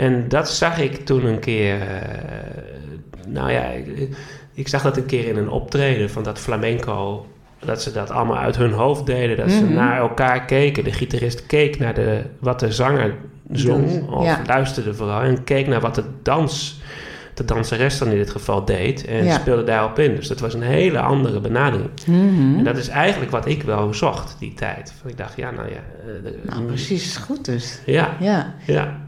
[0.00, 1.80] En dat zag ik toen een keer.
[1.80, 1.86] eh,
[3.28, 4.08] nou ja, ik,
[4.54, 7.26] ik zag dat een keer in een optreden van dat flamenco.
[7.64, 9.36] Dat ze dat allemaal uit hun hoofd deden.
[9.36, 9.74] Dat ze Mhm.
[9.74, 10.84] naar elkaar keken.
[10.84, 13.14] De gitarist keek naar de, wat de zanger
[13.52, 14.08] zong.
[14.10, 14.40] Of ja.
[14.46, 15.20] luisterde vooral.
[15.22, 16.80] En keek naar wat de dans,
[17.34, 19.04] de danseres dan in dit geval deed.
[19.06, 19.38] En Ja.
[19.38, 20.14] speelde daarop in.
[20.14, 21.90] Dus dat was een hele andere benadering.
[22.06, 22.58] Mhm.
[22.58, 24.94] En dat is eigenlijk wat ik wel zocht die tijd.
[25.06, 25.80] Ik dacht, ja, nou ja.
[26.06, 27.80] eh, Nou, precies, goed dus.
[27.86, 28.54] Ja, Ja.
[28.66, 28.98] ja.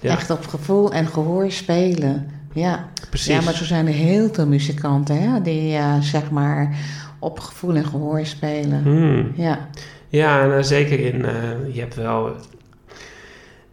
[0.00, 0.10] Ja.
[0.10, 2.30] echt op gevoel en gehoor spelen.
[2.52, 2.88] Ja.
[3.08, 3.34] Precies.
[3.34, 6.78] ja, maar zo zijn er heel veel muzikanten hè, die ja, zeg maar
[7.18, 8.82] op gevoel en gehoor spelen.
[8.82, 9.32] Hmm.
[9.34, 9.68] Ja.
[10.08, 12.36] Ja, en eh, zeker in, eh, je hebt wel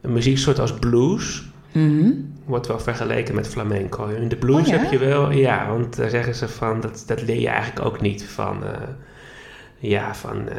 [0.01, 1.45] een muzieksoort als blues.
[1.71, 2.11] Mhm.
[2.45, 4.05] Wordt wel vergeleken met flamenco.
[4.07, 4.77] In de blues Oh ja?
[4.77, 8.01] heb je wel, ja, want daar zeggen ze van, dat, dat leer je eigenlijk ook
[8.01, 8.71] niet van, eh,
[9.77, 10.57] ja, van, eh,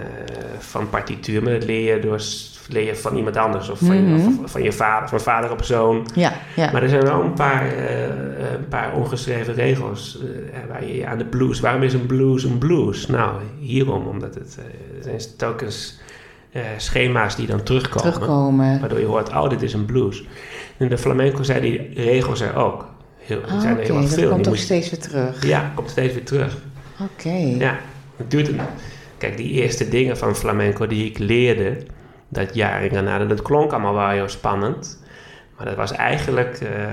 [0.59, 2.21] van partituur, maar dat leer je, door,
[2.69, 4.45] leer je van iemand anders of van, Mhm.
[4.45, 6.07] of van je vader, van vader op zoon.
[6.15, 6.71] Ja, ja.
[6.73, 8.03] Maar er zijn wel een paar, eh,
[8.53, 10.19] een paar ongeschreven regels
[10.53, 11.61] eh, waar je aan de blues.
[11.61, 13.07] Waarom is een blues een blues?
[13.07, 14.59] Nou, hierom, omdat het
[15.01, 15.99] zijn telkens
[16.77, 18.13] schema's die dan terugkomen.
[18.13, 18.81] terugkomen.
[18.81, 20.25] Waardoor je hoort, oh, dit is een blues.
[20.79, 22.87] In de flamenco zijn die regels er ook.
[23.19, 24.29] Heel, er Ah, zijn er heel dat veel.
[24.29, 25.47] komt ook moet je- steeds weer terug.
[25.47, 26.57] Ja, komt steeds weer terug.
[27.01, 27.29] Oké.
[27.59, 27.79] Ja,
[28.17, 28.61] het duurt een...
[29.19, 31.77] Kijk, die eerste dingen van flamenco die ik leerde,
[32.29, 35.03] dat jaar in Granada, dat klonk allemaal wel heel spannend.
[35.57, 36.93] Maar dat was eigenlijk, eh,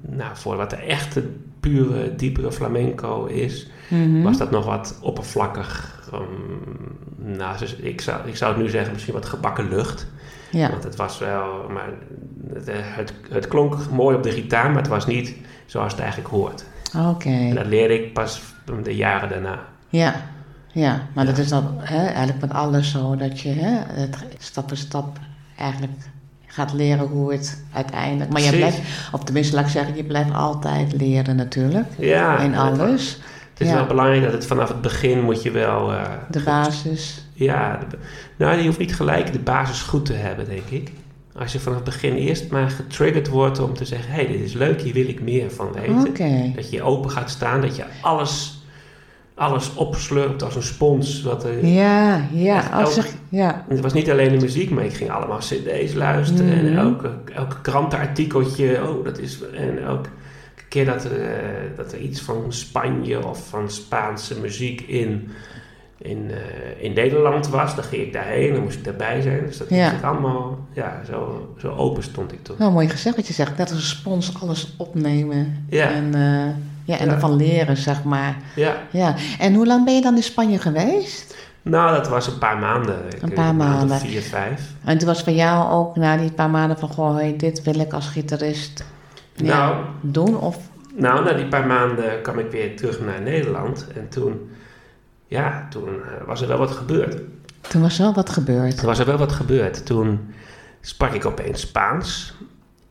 [0.00, 1.24] nou, voor wat de echte,
[1.60, 4.22] pure, diepere flamenco is, Mhm.
[4.22, 6.02] was dat nog wat oppervlakkig.
[6.14, 10.06] Um, nou, dus ik, zou, ik zou het nu zeggen, misschien wat gebakken lucht.
[10.50, 10.70] Ja.
[10.70, 11.88] Want het was wel, maar
[12.54, 15.34] het, het, het klonk mooi op de gitaar, maar het was niet
[15.66, 16.64] zoals het eigenlijk hoort.
[16.96, 17.28] Oké.
[17.28, 18.42] En dat leerde ik pas
[18.82, 19.58] de jaren daarna.
[19.88, 20.14] Ja.
[20.74, 21.30] Ja, maar Ja.
[21.30, 25.18] dat is dan hè, eigenlijk met alles zo dat je hè, het stap voor stap
[25.58, 25.92] eigenlijk
[26.46, 28.32] gaat leren hoe het uiteindelijk.
[28.32, 28.78] Maar je blijft,
[29.12, 31.86] of tenminste laat ik zeggen, je blijft altijd leren natuurlijk.
[31.98, 33.18] Ja, in alles.
[33.50, 33.74] Het is Ja.
[33.74, 35.92] wel belangrijk dat het vanaf het begin moet je wel...
[35.92, 37.24] eh, De basis.
[37.32, 37.98] ja, de-
[38.36, 40.92] nou, je hoeft niet gelijk de basis goed te hebben, denk ik.
[41.38, 44.08] Als je vanaf het begin eerst maar getriggerd wordt om te zeggen...
[44.12, 46.54] hé, hey, dit is leuk, hier wil ik meer van weten.
[46.54, 48.63] Dat je open gaat staan, dat je alles,
[49.34, 51.22] alles opslurpt als een spons.
[51.22, 52.60] Wat er, Ja, ja.
[52.72, 53.64] Als zeg, ja.
[53.68, 56.52] Het was niet alleen de muziek, maar ik ging allemaal cd's luisteren.
[56.52, 56.78] En Mhm.
[56.78, 59.38] elke, elke krantenartikeltje, oh, dat is...
[59.56, 60.08] En elke
[60.68, 61.36] keer dat er, eh,
[61.76, 65.28] dat er iets van Spanje of van Spaanse muziek in,
[65.98, 69.46] in, eh, in Nederland was, dan ging ik daarheen, dan moest ik daarbij zijn.
[69.46, 69.92] Dus dat Ja.
[69.92, 72.56] ik allemaal, ja, zo, zo open stond ik toen.
[72.58, 73.56] Wel mooi gezegd wat je zegt.
[73.58, 75.66] Net als een spons alles opnemen.
[75.68, 75.90] Ja.
[75.90, 78.36] En, eh, ja, en ervan leren, zeg maar.
[78.54, 79.14] Ja, Ja.
[79.38, 81.36] En hoe lang ben je dan in Spanje geweest?
[81.62, 83.06] nou, dat was een paar maanden.
[83.06, 83.98] Ik, Een eh, paar maanden.
[83.98, 84.60] Vier, vijf.
[84.84, 86.88] En toen was voor jou ook na die paar maanden van...
[86.88, 88.84] Goh, hey, dit wil ik als gitarist
[89.34, 90.38] ja, Nou, doen?
[90.38, 90.56] Of
[90.96, 93.86] Nou, na die paar maanden kwam ik weer terug naar Nederland.
[93.94, 94.50] En toen,
[95.26, 97.20] ja, toen eh, was er wel wat gebeurd.
[97.60, 98.76] Toen was er wel wat gebeurd.
[98.76, 99.86] Toen was er wel wat gebeurd.
[99.86, 100.34] Toen
[100.80, 102.34] sprak ik opeens Spaans.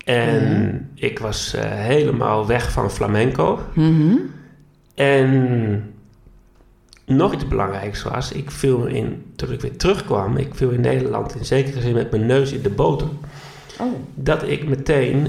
[0.04, 3.60] En ik was eh, helemaal weg van flamenco.
[3.74, 4.16] Mhm.
[4.96, 5.84] En
[7.06, 11.36] nog iets belangrijks was, ik viel in, toen ik weer terugkwam, ik viel in Nederland
[11.36, 13.08] in zekere zin met mijn neus in de boter.
[13.80, 13.94] Oh.
[14.16, 15.28] Dat ik meteen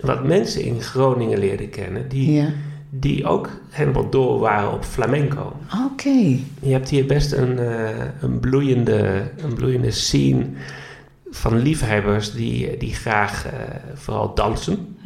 [0.00, 2.48] wat mensen in Groningen leerde kennen die, Ja.
[2.90, 5.52] die ook helemaal door waren op flamenco.
[5.92, 6.38] Oké.
[6.60, 7.88] Je hebt hier best een, eh,
[8.20, 10.44] een, bloeiende, een bloeiende scene
[11.36, 13.52] van liefhebbers die, die graag eh,
[13.94, 14.96] vooral dansen.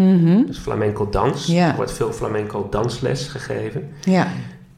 [0.46, 1.48] Dus flamenco dans.
[1.54, 3.88] Er wordt veel flamenco dansles gegeven.
[4.04, 4.26] Ja.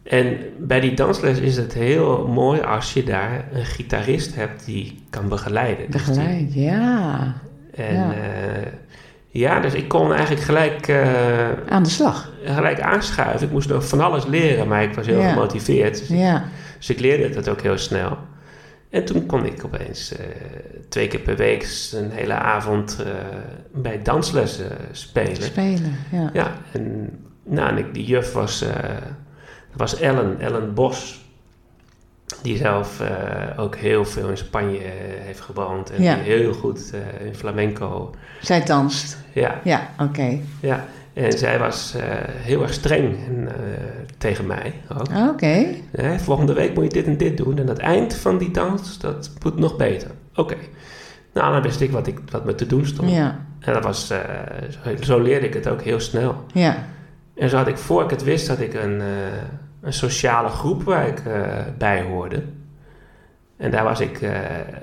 [0.03, 4.99] En bij die dansles is het heel mooi als je daar een gitarist hebt die
[5.11, 5.91] kan begeleiden.
[5.91, 7.35] Dus Begeleid, ja.
[7.75, 8.13] en Ja.
[8.13, 8.15] ja.
[9.31, 11.09] ja, dus ik kon eigenlijk gelijk, eh,
[11.69, 12.31] Aan de slag.
[12.45, 13.47] gelijk aanschuiven.
[13.47, 15.29] Ik moest nog van alles leren, maar ik was heel Ja.
[15.33, 15.99] gemotiveerd.
[15.99, 16.45] Dus, ik- Ja.
[16.79, 18.19] dus ik leerde het ook heel snel.
[18.93, 20.27] En toen kon ik opeens eh,
[20.89, 23.13] twee keer per week een hele avond eh,
[23.75, 25.43] bij danslessen spelen.
[25.43, 26.31] Spelen, ja.
[26.33, 27.11] Ja, en,
[27.43, 28.75] nou, en ik, die juf was, eh,
[29.73, 31.21] was Ellen, Ellen Bos.
[32.43, 35.91] Die zelf eh, ook heel veel in Spanje eh, heeft gewoond.
[35.91, 36.17] En Ja.
[36.17, 38.15] heel goed eh, in flamenco.
[38.41, 39.19] Zij danst.
[39.33, 40.39] Ja, Ja, oké.
[40.61, 40.85] ja.
[41.13, 43.55] En zij was eh, heel erg streng en, eh,
[44.19, 45.29] tegen mij ook.
[45.31, 45.67] Oké.
[45.91, 47.59] Hè, volgende week moet je dit en dit doen.
[47.59, 50.11] En het eind van die dans, dat moet nog beter.
[50.35, 50.57] Oké.
[51.35, 53.11] Nou, dan wist ik wat, ik wat me te doen stond.
[53.11, 53.39] Ja.
[53.61, 54.19] En dat was, eh,
[54.85, 56.45] zo, zo leerde ik het ook heel snel.
[56.53, 56.77] Ja.
[57.37, 59.07] En zo had ik, voor ik het wist, had ik een, eh,
[59.81, 61.43] een sociale groep waar ik eh,
[61.79, 62.43] bij hoorde.
[63.57, 64.31] En daar was ik, eh,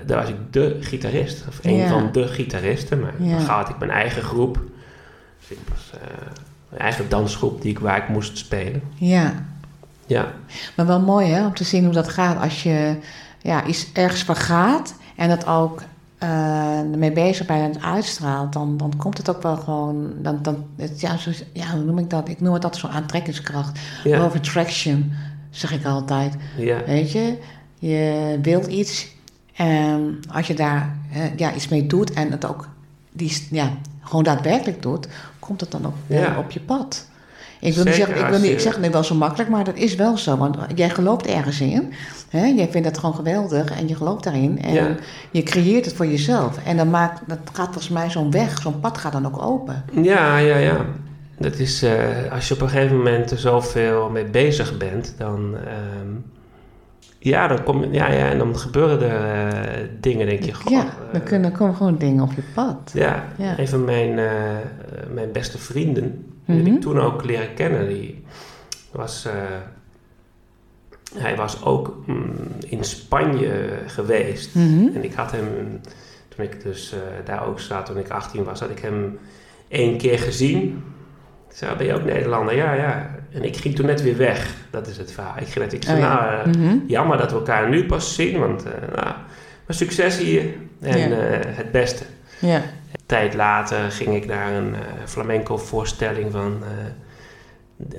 [0.06, 1.88] daar was ik de gitarist, of een Ja.
[1.88, 3.00] van de gitaristen.
[3.00, 3.38] Maar Ja.
[3.38, 4.60] dan had ik mijn eigen groep.
[5.50, 6.08] Dus was eh,
[6.70, 8.82] mijn eigen dansgroep die ik, waar ik moest spelen.
[8.96, 9.34] Ja.
[10.06, 10.34] Ja,
[10.76, 12.96] Maar wel mooi hè, om te zien hoe dat gaat als je
[13.42, 15.82] ja, iets ergens voor gaat en het ook
[16.18, 20.40] eh ermee bezig bent en het uitstraalt, dan, dan komt het ook wel gewoon, dan,
[20.42, 22.30] dan, het, ja, zo, ja, hoe noem ik dat?
[22.30, 23.80] Ik noem het altijd zo'n aantrekkingskracht.
[24.04, 25.14] ja, of attraction,
[25.50, 26.36] zeg ik altijd.
[26.58, 27.38] ja, Weet je,
[27.80, 29.08] je wilt iets
[29.56, 32.68] en als je daar eh, ja, iets mee doet en het ook
[33.12, 33.72] die, ja,
[34.10, 35.08] gewoon daadwerkelijk doet,
[35.39, 36.36] komt het dan ook Ja.
[36.38, 37.08] op je pad.
[37.62, 39.63] Ik wil, niet zeggen, ik, wil niet, ik zeg het nu wel zo makkelijk, maar
[39.63, 40.38] dat is wel zo.
[40.38, 41.93] Want jij gelooft ergens in.
[42.30, 42.45] Hè?
[42.45, 44.62] Jij vindt het gewoon geweldig en je gelooft daarin.
[44.62, 44.95] En Ja.
[45.32, 46.58] je creëert het voor jezelf.
[46.65, 49.84] En dan maakt, dat gaat volgens mij zo'n weg, zo'n pad gaat dan ook open.
[50.02, 50.78] ja, ja, ja.
[51.38, 51.98] Dat is, eh,
[52.32, 56.08] als je op een gegeven moment er zoveel mee bezig bent, dan, ehm,
[57.19, 60.86] ja, dan kom ja, ja, en dan gebeuren er eh, dingen, denk je, goh, ja,
[60.86, 62.91] eh, dan kunnen, komen gewoon dingen op je pad.
[62.93, 63.60] Ja, Ja.
[63.60, 64.58] een van mijn, eh,
[65.13, 66.75] mijn beste vrienden, die heb Mhm.
[66.75, 68.23] ik toen ook leren kennen, die
[68.91, 69.27] was,
[71.17, 72.34] hij was ook mm,
[72.67, 74.55] in Spanje geweest.
[74.55, 74.88] Mhm.
[74.95, 75.47] En ik had hem,
[76.27, 76.93] toen ik dus
[77.25, 79.19] daar ook zat, toen ik 18 was, had ik hem
[79.67, 80.84] één keer gezien.
[81.49, 82.55] Ik zei, ben je ook Nederlander?
[82.55, 83.15] Ja, ja.
[83.34, 84.54] En ik ging toen net weer weg.
[84.70, 85.34] Dat is het verhaal.
[85.38, 86.13] Ik ging net, ik zei, Oh ja.
[86.15, 86.78] nou, eh, Mhm.
[86.88, 89.08] jammer dat we elkaar nu pas zien, want uh, nou,
[89.65, 90.44] maar succes hier
[90.82, 92.04] en eh, het beste.
[92.92, 96.63] Een tijd later ging ik naar een eh, flamenco voorstelling van,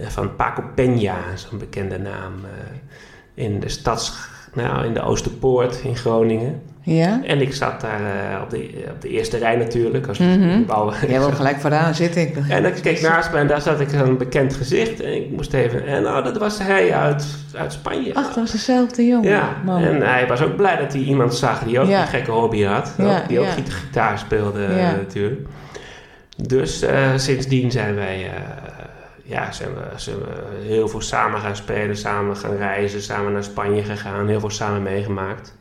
[0.00, 4.12] eh, van Paco Peña, zo'n bekende naam, eh, in de stads,
[4.54, 6.62] nou, in de Oosterpoort in Groningen.
[6.94, 7.20] Ja?
[7.24, 10.06] En ik zat daar eh, op, de, op de eerste rij natuurlijk.
[10.06, 10.64] Als Mhm.
[10.66, 12.22] bouw- Jij wil gelijk vooraan zitten.
[12.22, 15.00] Ik en ik keek naast me en daar zat ik een bekend gezicht.
[15.00, 15.86] En ik moest even...
[15.86, 17.26] En nou, dat was hij uit,
[17.56, 18.14] uit Spanje.
[18.14, 19.30] Ach, dat was dezelfde jongen.
[19.30, 19.82] Ja, Man.
[19.82, 22.00] en hij was ook blij dat hij iemand zag die ook Ja.
[22.00, 22.94] een gekke hobby had.
[22.98, 23.50] Ja, die ook ja.
[23.50, 25.40] gita- gitaar speelde eh, natuurlijk.
[26.36, 28.30] Dus eh, sindsdien zijn wij, eh,
[29.22, 33.44] ja, zijn we, zijn we heel veel samen gaan spelen, samen gaan reizen, samen naar
[33.44, 35.58] Spanje gegaan, heel veel samen meegemaakt.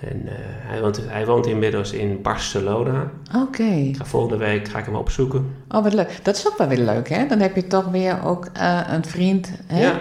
[0.00, 3.10] En eh, hij, woont, hij woont inmiddels in Barcelona.
[3.36, 3.90] Oké.
[3.96, 5.54] Ga volgende week ga ik hem opzoeken.
[5.68, 6.18] Oh, wat leuk.
[6.22, 7.26] Dat is ook wel weer leuk, hè?
[7.26, 9.80] Dan heb je toch weer ook eh, een vriend hè?
[9.82, 10.00] Ja,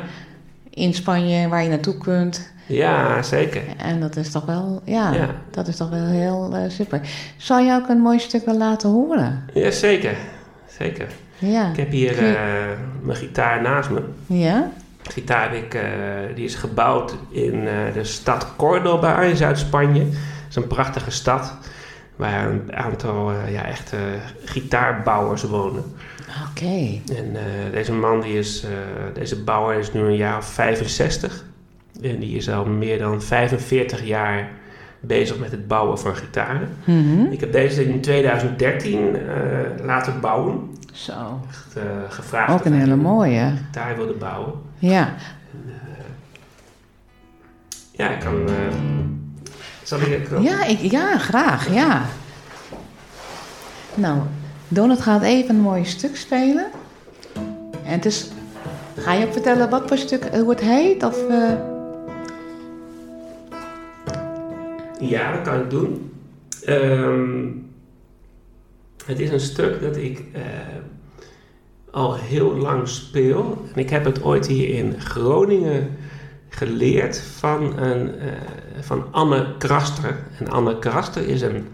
[0.69, 2.51] in Spanje waar je naartoe kunt.
[2.65, 3.61] ja, zeker.
[3.77, 5.27] En dat is toch wel, ja, Ja.
[5.51, 7.01] dat is toch wel heel eh, super.
[7.37, 9.43] Zou je ook een mooi stuk willen laten horen?
[9.53, 10.15] Ja, zeker.
[10.77, 11.07] Zeker.
[11.37, 11.69] Ja.
[11.69, 14.01] Ik heb hier je- mijn gitaar naast me.
[14.25, 14.69] Ja?
[15.13, 15.83] Gitaar heb ik, eh,
[16.35, 20.03] die is gebouwd in eh, de stad Córdoba in Zuid-Spanje.
[20.03, 21.57] Dat is een prachtige stad
[22.15, 23.97] waar een aantal eh, ja, echte
[24.45, 25.83] gitaarbouwers wonen.
[26.49, 26.99] Oké.
[27.15, 27.35] En
[27.71, 28.65] deze man, die is,
[29.13, 31.43] deze bouwer is nu een jaar of 65.
[32.01, 34.49] En die is al meer dan 45 jaar
[34.99, 36.69] bezig met het bouwen van gitaren.
[36.83, 37.25] Mhm.
[37.31, 40.59] Ik heb deze in 2013 eh, laten bouwen.
[40.93, 41.39] Zo.
[41.49, 41.75] Echt,
[42.09, 43.53] gevraagd Ook een hele mooie.
[43.65, 44.53] gitaar wilde bouwen.
[44.79, 45.15] Ja.
[47.91, 48.47] Ja, ik kan...
[48.49, 48.55] eh,
[49.83, 50.29] zal ik...
[50.41, 51.73] Ja, ik, ja, graag.
[51.73, 52.05] Ja.
[53.95, 54.19] Nou,
[54.67, 56.65] Donald gaat even een mooi stuk spelen.
[57.83, 58.29] En het is...
[58.97, 61.03] Ga je ook vertellen wat voor stuk, hoe het heet?
[61.03, 61.51] Of, eh,
[64.99, 66.11] Ja, dat kan ik doen.
[66.65, 67.45] Ehm,
[69.05, 70.41] het is een stuk dat ik eh,
[71.91, 73.65] al heel lang speel.
[73.73, 75.97] En ik heb het ooit hier in Groningen
[76.49, 78.27] geleerd van, een, eh,
[78.81, 80.17] van Anne Kraster.
[80.39, 81.67] En Anne Kraster is een...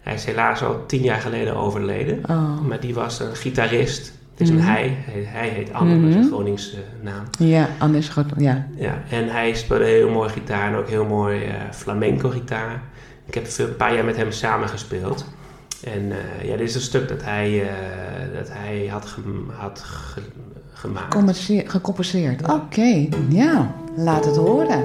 [0.00, 2.20] Hij is helaas al tien jaar geleden overleden.
[2.30, 2.60] Oh.
[2.60, 4.12] Maar die was een gitarist.
[4.30, 4.58] Het is Mhm.
[4.58, 4.96] een hij.
[5.00, 5.22] hij.
[5.26, 6.24] Hij heet Anne, dat is Mhm.
[6.24, 7.24] een Groningse naam.
[7.38, 8.24] Ja, anders goed.
[8.36, 8.66] Ja.
[8.76, 12.82] Ja, en hij speelde heel mooi gitaar en ook heel mooi eh, flamenco gitaar.
[13.26, 15.26] Ik heb veel, een paar jaar met hem samen gespeeld.
[15.94, 17.68] En eh, ja, dit is een stuk dat hij, eh,
[18.34, 19.16] dat hij had,
[19.56, 20.20] had ge-
[20.72, 21.14] gemaakt.
[21.14, 22.48] Compenseer- gecompenseerd.
[22.52, 23.74] Oké, ja.
[23.96, 24.84] Laat het horen.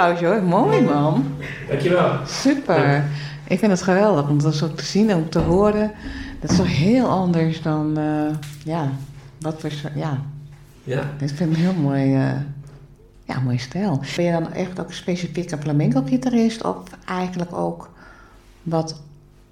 [0.00, 0.42] Applausje hoor.
[0.42, 1.24] Mooi man.
[1.68, 2.10] Dankjewel.
[2.26, 3.04] Super.
[3.48, 5.92] Ik vind het geweldig om dat zo te zien en om te horen.
[6.40, 8.88] Dat is toch heel anders dan, eh, ja,
[9.40, 10.18] wat voor, ja,
[10.84, 11.00] Ja.
[11.00, 12.30] ik vind het een heel mooi, eh,
[13.24, 14.00] ja, mooi stijl.
[14.16, 17.88] Ben je dan echt ook specifiek een flamenco-gitarist of eigenlijk ook
[18.62, 19.02] wat,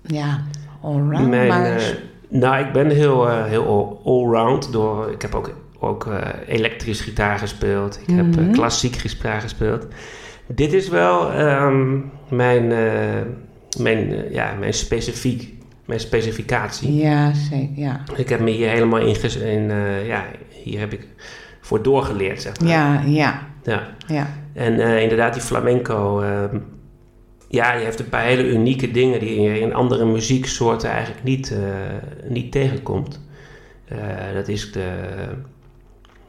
[0.03, 0.41] ja,
[0.81, 1.29] allround?
[1.29, 1.83] Mijn, maar, eh,
[2.29, 4.73] nou, ik ben heel, heel all- allround.
[4.73, 7.99] Door, ik heb ook, ook eh, elektrisch gitaar gespeeld.
[8.07, 8.53] Ik heb Mhm.
[8.53, 9.87] klassiek gitaar gespeeld.
[10.55, 13.21] Dit is wel ehm, mijn, eh,
[13.79, 16.95] mijn, eh, ja, mijn specifiek, mijn specificatie.
[16.95, 18.01] ja, zeker, ja.
[18.17, 20.25] Ik heb me hier helemaal in, in eh, ja,
[20.63, 21.07] hier heb ik
[21.61, 22.69] voor doorgeleerd, zeg maar.
[22.69, 23.83] Ja, ja, Ja.
[24.07, 24.27] ja.
[24.55, 26.59] En inderdaad, die flamenco, ehm,
[27.49, 31.57] ja, je hebt een paar hele unieke dingen die je in andere muzieksoorten eigenlijk niet,
[32.29, 33.21] niet tegenkomt.
[34.35, 34.89] Dat is de,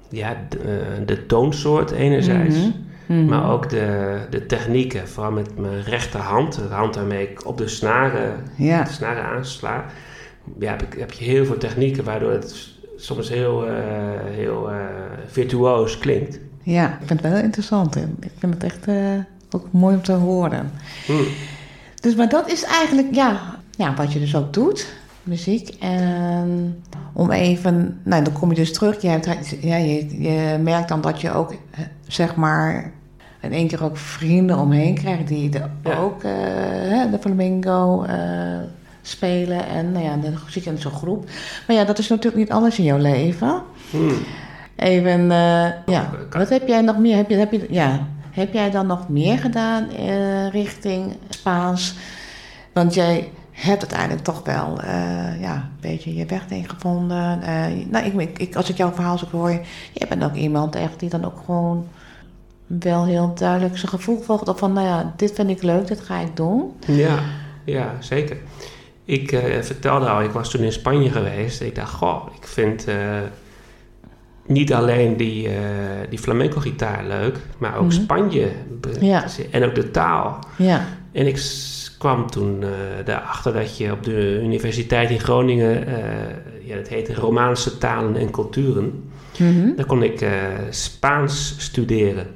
[0.09, 2.69] ja, de, de toonsoort enerzijds, Mhm,
[3.09, 3.25] mhm.
[3.25, 7.67] maar ook de, de technieken, vooral met mijn rechterhand, de hand waarmee ik op de
[7.67, 9.85] snaren, Ja, de snaren aansla.
[10.59, 13.73] Ja, heb, ik, heb je heel veel technieken waardoor het soms heel, eh,
[14.25, 14.77] heel eh,
[15.27, 16.39] virtuoos klinkt.
[16.63, 17.95] ja, ik vind het wel interessant.
[17.95, 18.95] Ik vind het echt eh,
[19.49, 20.71] ook mooi om te horen.
[21.05, 21.13] Hm.
[22.01, 24.93] Dus, maar dat is eigenlijk, ja, ja, wat je dus ook doet,
[25.23, 25.75] muziek.
[25.79, 26.83] En
[27.13, 29.01] om even, nou, dan kom je dus terug.
[29.01, 31.53] Je, hebt, ja, je, je merkt dan dat je ook,
[32.07, 32.91] zeg maar,
[33.41, 35.95] in één keer ook vrienden omheen krijgt die de, Ja.
[35.95, 36.31] ook eh,
[37.11, 38.17] de flamingo eh,
[39.01, 41.25] spelen en nou ja, dan zit je in zo'n groep.
[41.67, 43.61] Maar ja, dat is natuurlijk niet alles in jouw leven.
[43.89, 44.11] Hmm.
[44.75, 47.15] Even, eh, ja, kan- wat heb jij nog meer?
[47.15, 49.87] Heb, je, heb, je, ja, heb jij dan nog meer gedaan
[50.51, 51.95] richting Spaans?
[52.73, 54.79] Want jij hebt uiteindelijk toch wel
[55.39, 57.39] ja, een beetje je weg in gevonden.
[57.89, 59.49] Nou, ik, ik, ik- als ik jouw verhaal zo hoor,
[59.93, 61.87] jij bent ook iemand echt die dan ook gewoon
[62.69, 64.59] wel heel duidelijk zijn gevoel volgt.
[64.59, 66.71] Van, nou ja, dit vind ik leuk, dit ga ik doen.
[66.87, 67.19] Ja,
[67.63, 68.37] ja, zeker.
[69.05, 71.61] Ik eh, vertelde al, ik was toen in Spanje geweest.
[71.61, 72.95] Ik dacht, goh, ik vind eh,
[74.45, 75.53] niet alleen die, eh,
[76.09, 77.91] die flamenco-gitaar leuk, maar ook Mhm.
[77.91, 78.51] Spanje.
[78.99, 79.25] Ja.
[79.51, 80.39] En ook de taal.
[80.57, 81.41] Ja, En ik
[81.97, 82.63] kwam toen
[83.05, 85.85] daarachter dat je op de Universiteit in Groningen,
[86.63, 89.09] ja, dat heette Romaanse talen en culturen.
[89.37, 89.75] Mhm.
[89.75, 90.25] Daar kon ik
[90.69, 92.27] Spaans studeren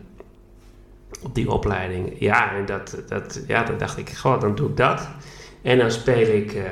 [1.24, 2.16] op die opleiding.
[2.20, 5.08] Ja, en dat, dat, ja, dan dacht ik, goh, dan doe ik dat.
[5.62, 6.64] En dan speel ik eh,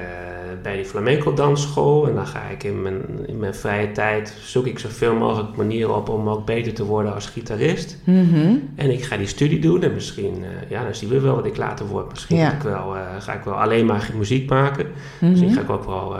[0.63, 2.07] bij die flamenco dansschool.
[2.07, 5.95] En dan ga ik in mijn, in mijn vrije tijd, zoek ik zoveel mogelijk manieren
[5.95, 7.97] op om ook beter te worden als gitarist.
[8.03, 8.55] Mhm.
[8.75, 11.45] En ik ga die studie doen en misschien, eh, ja, dan zien we wel wat
[11.45, 12.09] ik later word.
[12.11, 12.51] Misschien Ja.
[12.53, 14.85] ik wel, eh, ga ik wel alleen maar muziek maken.
[15.19, 15.29] Mhm.
[15.31, 16.15] Misschien ga ik ook wel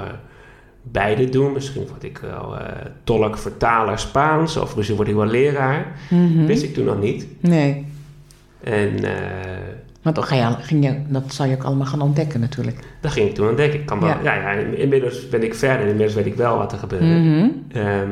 [0.84, 1.54] beide doen.
[1.54, 5.96] Misschien word ik wel eh, tolk, vertaler Spaans of misschien word ik wel leraar.
[6.10, 6.46] Mhm.
[6.46, 7.28] Wist ik toen nog niet.
[7.40, 7.86] Nee.
[8.64, 8.92] En
[10.02, 12.80] Want dan ga je, ging je, dat zal je ook allemaal gaan ontdekken natuurlijk.
[13.02, 13.80] dat ging ik toen ontdekken.
[13.80, 14.20] Ik kan wel, Ja.
[14.24, 14.34] ja.
[14.34, 15.86] Ja, in- inmiddels ben ik verder.
[15.88, 17.06] Inmiddels weet ik wel wat er gebeurde.
[17.06, 17.48] Mhm.
[17.72, 18.10] Ehm,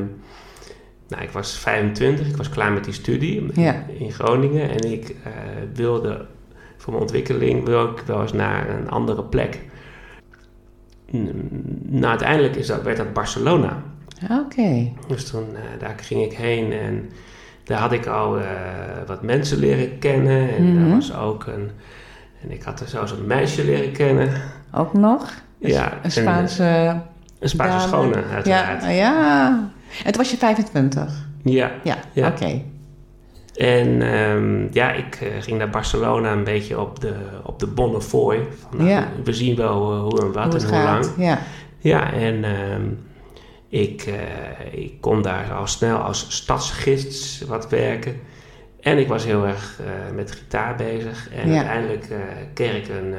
[1.08, 3.74] nou, ik was 25, ik was klaar met die studie Ja.
[3.88, 4.70] in, in Groningen.
[4.70, 5.32] En ik eh,
[5.74, 6.26] wilde,
[6.78, 9.60] voor mijn ontwikkeling, wil ik wel eens naar een andere plek.
[11.82, 13.84] Nou, uiteindelijk is dat, werd dat Barcelona.
[14.32, 14.92] Oké.
[15.08, 17.10] Dus toen, eh, daar ging ik heen en
[17.70, 18.46] daar had ik al eh,
[19.08, 20.50] wat mensen leren kennen.
[20.58, 20.80] En Mhm.
[20.80, 21.70] daar was ook een,
[22.42, 24.30] en ik had er zelfs een meisje leren kennen.
[24.74, 25.22] Ook nog?
[25.62, 26.64] Een- Ja, Een en, Spaanse...
[27.40, 28.04] Een Spaanse dame.
[28.12, 28.84] schone, uiteraard.
[28.84, 29.48] Ja, ja.
[30.06, 31.26] En toen was je 25?
[31.44, 32.28] Ja, Ja, Ja.
[32.28, 32.62] oké.
[33.56, 37.14] En ehm, ja, ik eh, ging naar Barcelona een beetje op de,
[37.44, 38.40] op de Bonnefoy.
[38.70, 39.08] Van, nou, Ja.
[39.24, 41.06] We zien wel eh, hoe en wat Hoe en hoe gaat.
[41.06, 41.14] lang.
[41.18, 41.40] Ja.
[41.80, 42.82] Ja, en ehm,
[43.70, 48.16] ik, eh, ik kon daar al snel als stadsgids wat werken.
[48.82, 51.30] En ik was heel erg eh, met gitaar bezig.
[51.44, 51.56] En Ja.
[51.56, 52.18] uiteindelijk eh,
[52.54, 53.14] kreeg ik een,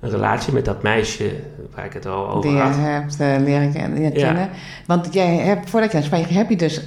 [0.00, 1.30] een relatie met dat meisje
[1.74, 2.76] waar ik het al over Die je had.
[2.76, 4.24] hebt eh, leren ken- leren Ja.
[4.26, 4.48] kennen.
[4.86, 6.80] Want jij hebt, voordat je naar Spanje heb je dus,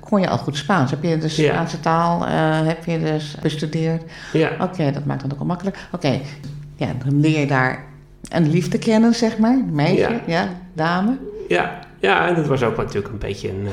[0.00, 0.90] kon je al goed Spaans.
[0.90, 1.52] Heb je dus Ja.
[1.52, 2.26] Spaanse taal,
[2.66, 4.02] heb je dus bestudeerd.
[4.32, 5.76] Ja, Oké, dat maakt het ook wel makkelijk.
[5.92, 6.20] Oké,
[6.76, 7.84] ja, dan leer je daar
[8.28, 9.58] een liefde kennen, zeg maar.
[9.70, 10.48] Meisje, ja, Ja.
[10.72, 11.16] dame.
[11.48, 13.72] Ja, ja, en dat was ook natuurlijk een beetje een, eh,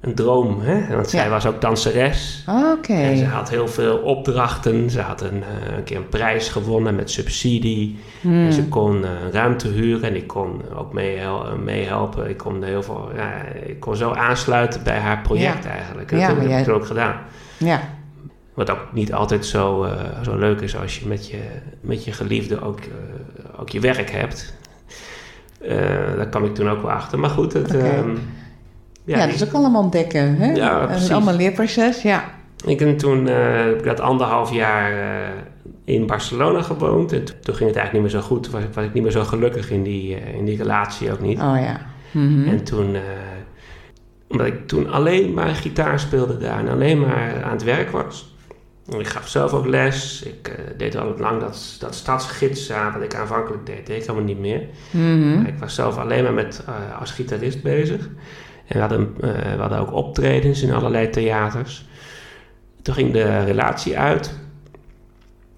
[0.00, 0.60] een droom.
[0.60, 0.94] Hè?
[0.94, 1.30] Want zij Ja.
[1.30, 2.44] was ook danseres.
[2.76, 2.92] Oké.
[2.92, 4.90] En ze had heel veel opdrachten.
[4.90, 7.98] Ze had een, eh, een keer een prijs gewonnen met subsidie.
[8.20, 8.46] Hmm.
[8.46, 12.28] En ze kon eh, een ruimte huren en ik kon ook meehel- eh, meehelpen.
[12.28, 13.32] Ik kon heel veel, ja,
[13.66, 16.12] ik kon zo aansluiten bij haar project eigenlijk.
[16.12, 17.16] En dat heb ik jij- ook gedaan.
[17.58, 17.80] Ja,
[18.54, 19.92] Wat ook niet altijd zo, eh,
[20.22, 21.38] zo leuk is als je met je,
[21.80, 24.54] met je geliefde ook, eh, ook je werk hebt.
[25.60, 25.76] Eh,
[26.16, 27.18] daar kwam ik toen ook wel achter.
[27.18, 28.10] Maar goed, het, ehm,
[29.04, 30.36] ja, ja, dat is ook allemaal ontdekken.
[30.36, 30.52] Hè?
[30.52, 32.24] Ja, Dat is allemaal leerproces, ja.
[32.66, 35.28] Ik heb toen eh, heb ik dat anderhalf jaar eh,
[35.84, 37.12] in Barcelona gewoond.
[37.12, 38.50] En to- toen ging het eigenlijk niet meer zo goed.
[38.50, 41.38] Was, was ik niet meer zo gelukkig in die, in die relatie ook niet.
[41.40, 41.80] Oh ja.
[42.10, 42.48] Mhm.
[42.48, 42.96] En toen,
[44.28, 48.29] omdat ik toen alleen maar gitaar speelde daar en alleen maar aan het werk was.
[48.98, 50.22] Ik gaf zelf ook les.
[50.22, 53.86] Ik eh, deed al lang dat, dat stadsgids aan, wat ik aanvankelijk deed.
[53.86, 54.66] deed ik helemaal niet meer.
[54.90, 55.44] Mhm.
[55.46, 58.08] Ik was zelf alleen maar met, eh, als gitarist bezig.
[58.66, 61.88] En we hadden, eh, we hadden ook optredens in allerlei theaters.
[62.82, 64.38] Toen ging de relatie uit.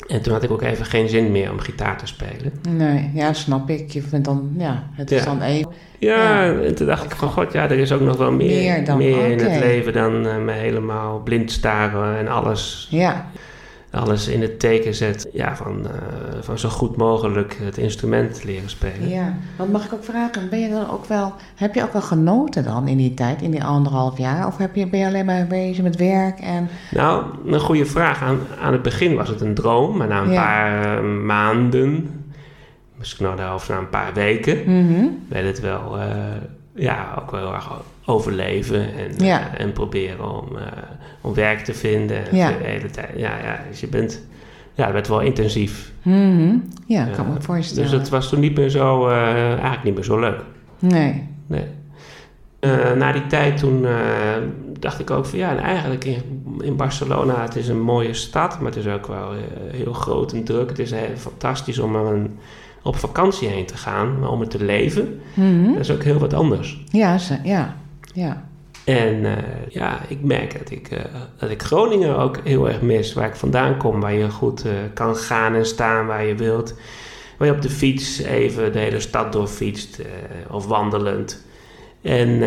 [0.09, 2.53] En toen had ik ook even geen zin meer om gitaar te spelen.
[2.69, 3.91] Nee, ja, snap ik.
[3.91, 5.25] Je vindt dan, ja, het is Ja.
[5.25, 5.71] dan even.
[5.99, 6.61] Ja, Ja.
[6.61, 8.97] en toen dacht ik van god, ja, er is ook nog wel meer, Meer dan,
[8.99, 13.27] meer in het leven dan eh, me helemaal blind staren en alles, Ja,
[13.93, 15.31] alles in het teken zetten.
[15.33, 15.93] Ja, van, eh,
[16.41, 19.09] van zo goed mogelijk het instrument leren spelen.
[19.09, 19.35] ja.
[19.57, 20.49] Wat mag ik ook vragen?
[20.49, 23.51] Ben je dan ook wel, heb je ook wel genoten dan in die tijd, in
[23.51, 24.47] die anderhalf jaar?
[24.47, 26.69] Of heb je, ben je alleen maar bezig met werk en...
[26.91, 28.23] Nou, een goede vraag.
[28.23, 30.43] Aan, aan het begin was het een droom, maar na een Ja.
[30.43, 32.11] paar eh, maanden,
[32.99, 35.05] misschien nou zelfs na een paar weken, Mhm.
[35.29, 36.07] werd het wel, eh,
[36.75, 37.71] ja, ook wel heel erg
[38.07, 39.41] overleven en, Ja.
[39.55, 40.63] eh, en proberen om, eh,
[41.21, 42.23] om werk te vinden.
[42.37, 42.49] Ja.
[42.49, 44.23] De hele tijd, ja, ja, dus je bent,
[44.75, 45.93] ja, het werd wel intensief.
[46.03, 46.55] Mhm.
[46.87, 47.91] Ja, kan me voorstellen.
[47.91, 50.41] Dus het was toen niet meer zo, eh, eigenlijk niet meer zo leuk.
[50.79, 51.29] Nee.
[51.47, 51.65] Nee.
[52.97, 53.87] Na die tijd toen
[54.79, 56.23] dacht ik ook van ja, en eigenlijk in,
[56.61, 59.31] in Barcelona, het is een mooie stad, maar het is ook wel
[59.73, 60.69] heel groot en druk.
[60.69, 62.39] Het is fantastisch om aan een,
[62.83, 65.67] op vakantie heen te gaan, maar om het te leven, Mhm.
[65.73, 66.83] dat is ook heel wat anders.
[66.91, 67.77] Ja, ze- ja,
[68.13, 68.51] ja.
[68.85, 69.37] En eh,
[69.69, 71.05] ja, ik merk dat ik, eh,
[71.37, 73.13] dat ik Groningen ook heel erg mis.
[73.13, 76.75] Waar ik vandaan kom, waar je goed eh, kan gaan en staan waar je wilt.
[77.39, 80.03] Waar je op de fiets even de hele stad doorfietst
[80.51, 81.45] of wandelend.
[82.03, 82.39] En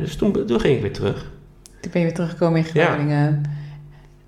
[0.00, 1.30] dus toen, toen ging ik weer terug.
[1.80, 3.40] Toen ben je weer teruggekomen in Ja.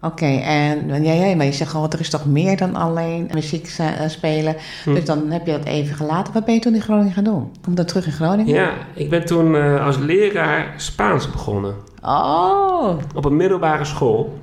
[0.04, 3.74] Oké, en ja, ja, maar je zegt gewoon, er is toch meer dan alleen muziek
[3.78, 4.56] eh, spelen.
[4.84, 4.94] Hm.
[4.94, 6.32] Dus dan heb je dat even gelaten.
[6.32, 7.52] Wat ben je toen in Groningen gaan doen?
[7.62, 8.54] Kom dan terug in Groningen?
[8.54, 11.74] Ja, ik ben toen eh, als leraar Spaans begonnen.
[12.02, 14.38] Oh, Op een middelbare school.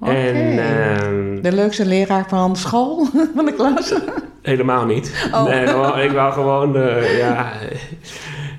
[0.00, 0.10] oké.
[0.12, 3.94] En ehm, De leukste leraar van school, van de klas?
[4.42, 5.28] helemaal niet.
[5.32, 5.44] Oh.
[5.44, 7.52] Nee, ik wou gewoon, eh, ja,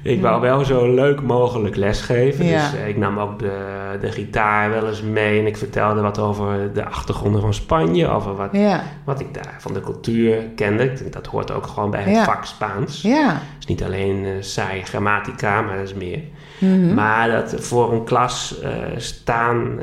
[0.06, 2.46] ik wou wel zo leuk mogelijk lesgeven.
[2.46, 2.70] Ja.
[2.72, 3.58] Dus eh, ik nam ook de,
[4.02, 8.36] de gitaar wel eens mee en ik vertelde wat over de achtergronden van Spanje, over
[8.36, 10.94] wat, Ja, wat ik daar van de cultuur kende.
[11.10, 12.24] Dat hoort ook gewoon bij het Ja.
[12.24, 13.02] vak Spaans.
[13.02, 13.30] ja.
[13.34, 16.20] Het is niet alleen eh saai grammatica, maar dat is meer.
[16.60, 16.94] Mhm.
[16.94, 19.80] Maar dat voor een klas eh, staan,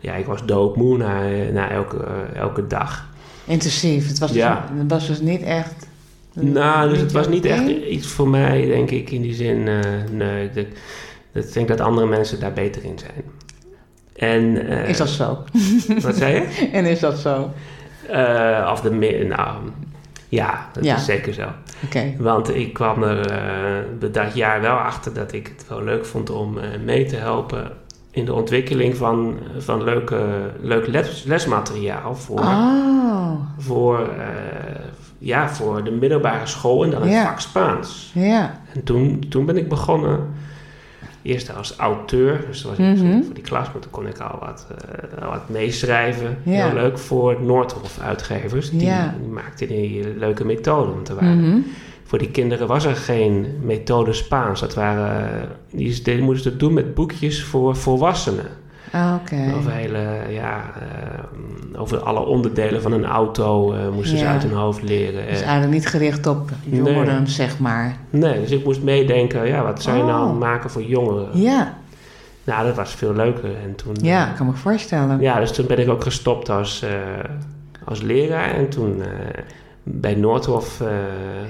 [0.00, 1.20] ja, ik was doodmoe na,
[1.52, 1.96] na elke,
[2.34, 3.08] elke dag.
[3.44, 4.08] Intensief.
[4.08, 5.88] Het was, dus, het was dus niet echt...
[6.34, 9.68] Nou, dus het was niet echt iets voor mij, denk ik, in die zin.
[9.68, 9.78] eh,
[10.12, 10.68] nee, ik denk,
[11.32, 13.24] dat, denk dat andere mensen daar beter in zijn.
[14.16, 15.38] En, eh, Is dat zo?
[16.02, 16.68] Wat zei je?
[16.72, 17.50] En is dat zo?
[18.08, 18.90] Eh, of de
[19.28, 19.56] nou,
[20.28, 20.96] ja, dat Ja.
[20.96, 21.48] is zeker zo.
[21.84, 22.14] Oké.
[22.18, 26.30] Want ik kwam er eh, dat jaar wel achter dat ik het wel leuk vond
[26.30, 27.70] om eh, mee te helpen
[28.10, 34.80] in de ontwikkeling van, van leuke, leuk les, lesmateriaal voor, Oh, voor, eh,
[35.22, 37.24] ja, voor de middelbare school en dan het Ja.
[37.24, 38.10] vak Spaans.
[38.14, 38.60] ja.
[38.74, 40.26] En toen, toen ben ik begonnen,
[41.22, 43.22] eerst als auteur, dus dat was ik Mhm.
[43.22, 44.66] voor die klas, maar toen kon ik al wat,
[45.22, 46.38] al wat meeschrijven.
[46.42, 46.66] Ja.
[46.66, 49.14] Heel leuk voor Noordhof uitgevers, die, Ja.
[49.20, 50.94] die maakten die leuke methoden.
[50.94, 51.58] Want er waren, Mhm.
[52.04, 54.60] voor die kinderen was er geen methode Spaans.
[54.60, 58.46] Dat waren, die, die moesten het doen met boekjes voor volwassenen.
[58.92, 59.52] Ah, Oké.
[59.56, 64.52] Over, hele, ja, eh, over alle onderdelen van een auto eh, moesten ze uit hun
[64.52, 65.26] hoofd leren.
[65.26, 67.26] Dus Eh, eigenlijk niet gericht op jongeren, Nee.
[67.26, 67.96] zeg maar.
[68.10, 70.38] nee, dus ik moest meedenken, ja, wat zou je nou Oh.
[70.38, 71.28] maken voor jongeren?
[71.40, 71.78] Ja,
[72.44, 73.50] Nou, dat was veel leuker.
[73.64, 75.20] En toen, ja, ik kan me voorstellen.
[75.20, 76.84] ja, dus toen ben ik ook gestopt als,
[77.84, 78.54] als leraar.
[78.54, 79.02] En toen
[79.82, 80.82] bij Noordhof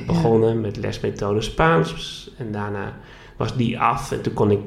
[0.06, 2.30] begonnen met lesmethode Spaans.
[2.38, 2.92] En daarna
[3.36, 4.12] was die af.
[4.12, 4.58] En toen kon ik,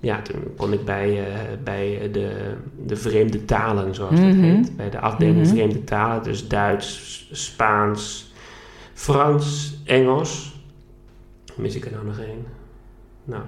[0.00, 1.34] ja, toen kon ik bij, eh,
[1.64, 2.54] bij de,
[2.86, 4.40] de vreemde talen, zoals dat Mhm.
[4.42, 4.76] heet.
[4.76, 5.46] Bij de afdeling Mhm.
[5.46, 6.22] vreemde talen.
[6.22, 8.32] Dus Duits, Spaans,
[8.94, 10.60] Frans, Engels.
[11.56, 12.44] Mis ik er nou nog één?
[13.24, 13.42] Nou,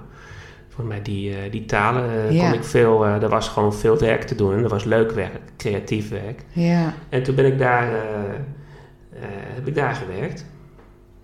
[0.69, 3.05] voor mij die, eh, die talen eh, kon ik veel...
[3.05, 4.53] eh er was gewoon veel werk te doen.
[4.55, 6.43] En dat was leuk werk, creatief werk.
[6.51, 7.99] Ja, En toen ben ik daar, eh,
[9.13, 10.45] eh, heb ik daar gewerkt.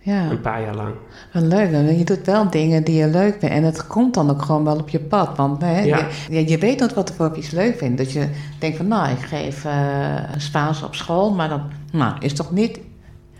[0.09, 0.29] Ja.
[0.29, 0.93] Een paar jaar lang.
[1.33, 1.97] Wat leuk.
[1.97, 3.55] Je doet wel dingen die je leuk vindt.
[3.55, 5.37] En het komt dan ook gewoon wel op je pad.
[5.37, 6.07] Want hè, Ja.
[6.29, 7.97] je, je, weet nooit wat voor iets leuk vindt.
[7.97, 8.27] Dat je
[8.59, 9.73] denkt van, nou, ik geef eh,
[10.37, 11.33] Spaans op school.
[11.33, 12.79] Maar dan nou, is toch niet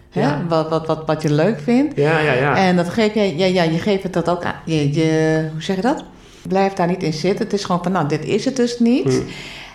[0.09, 0.41] hè, Ja.
[0.47, 1.95] wat, wat, wat, wat je leuk vindt.
[1.95, 2.57] Ja, ja, ja.
[2.57, 4.55] En dat geef je, ja, ja, je geeft het dat ook aan.
[4.65, 6.03] Je, je, hoe zeg je dat?
[6.41, 7.45] Je blijft daar niet in zitten.
[7.45, 9.13] Het is gewoon van, nou, dit is het dus niet.
[9.13, 9.21] Hm.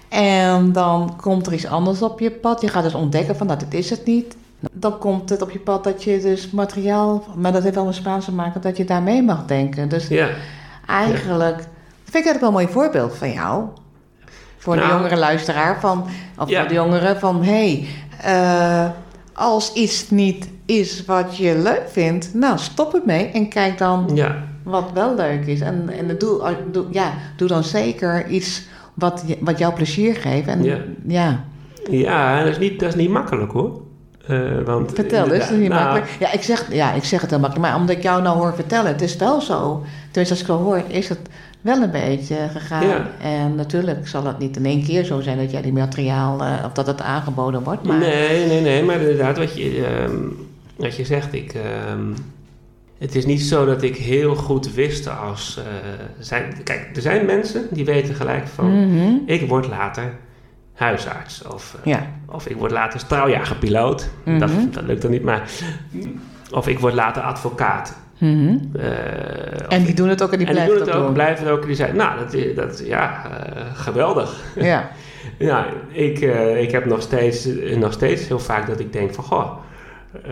[0.09, 2.61] En dan komt er iets anders op je pad.
[2.61, 4.37] Je gaat dus ontdekken van, nou, dit is het niet.
[4.73, 7.95] Dan komt het op je pad dat je dus materiaal, maar dat heeft wel een
[7.95, 9.89] Spaans te maken, dat je daarmee mag denken.
[9.89, 10.29] Dus ja.
[10.87, 13.65] eigenlijk, dat vind ik eigenlijk wel een mooi voorbeeld van jou.
[14.59, 14.93] Voor de Nou.
[14.93, 16.05] jongere luisteraar, van,
[16.39, 16.59] of Ja.
[16.61, 17.87] voor de jongeren, van hé, hey,
[18.23, 18.91] eh,
[19.33, 24.37] als iets niet is wat je leuk vindt, nou stop ermee en kijk dan ja.
[24.63, 25.61] wat wel leuk is.
[25.61, 28.63] En, en doe, doe, ja, doe dan zeker iets
[28.95, 30.47] wat, wat jou plezier geeft.
[30.47, 30.79] En, Ja.
[31.07, 31.45] ja.
[31.91, 33.81] Ja, dat is niet, dat is niet makkelijk hoor.
[34.27, 36.17] Eh, want Vertel dus, dat is niet nou, makkelijk.
[36.19, 38.55] Ja ik, zeg, ja, ik zeg het heel makkelijk, maar omdat ik jou nou hoor
[38.55, 39.85] vertellen, het is wel zo.
[40.11, 41.19] Dus als ik zo hoor, is het
[41.61, 42.87] wel een beetje gegaan.
[42.87, 43.07] Ja.
[43.23, 46.53] En natuurlijk zal het niet in één keer zo zijn dat jij die materiaal, eh,
[46.65, 47.83] of dat het aangeboden wordt.
[47.83, 50.17] Maar Nee, nee, nee, maar inderdaad, wat je, ehm,
[50.77, 52.03] wat je zegt, ik, ehm,
[52.99, 55.59] het is niet zo dat ik heel goed wist als.
[55.59, 55.65] eh,
[56.19, 59.13] zijn, kijk, er zijn mensen die weten gelijk van: Mhm.
[59.27, 60.13] ik word later
[60.75, 62.07] huisarts of, eh, Ja.
[62.27, 64.11] of ik word later straaljagerpiloot.
[64.25, 64.39] Mhm.
[64.39, 65.51] dat, dat lukt dan niet, maar.
[66.53, 67.97] Of ik word later advocaat.
[68.19, 68.57] Mhm.
[68.77, 68.93] Eh,
[69.69, 71.13] En die doen het ook en die en die blijven doen het ook, doen.
[71.13, 71.61] blijven ook.
[71.61, 74.41] En die zeiden, nou, dat, is- dat ja, eh, geweldig.
[74.55, 74.91] Ja.
[75.39, 79.25] Ja, ik, eh, ik heb nog steeds, nog steeds heel vaak dat ik denk van,
[79.25, 79.51] goh,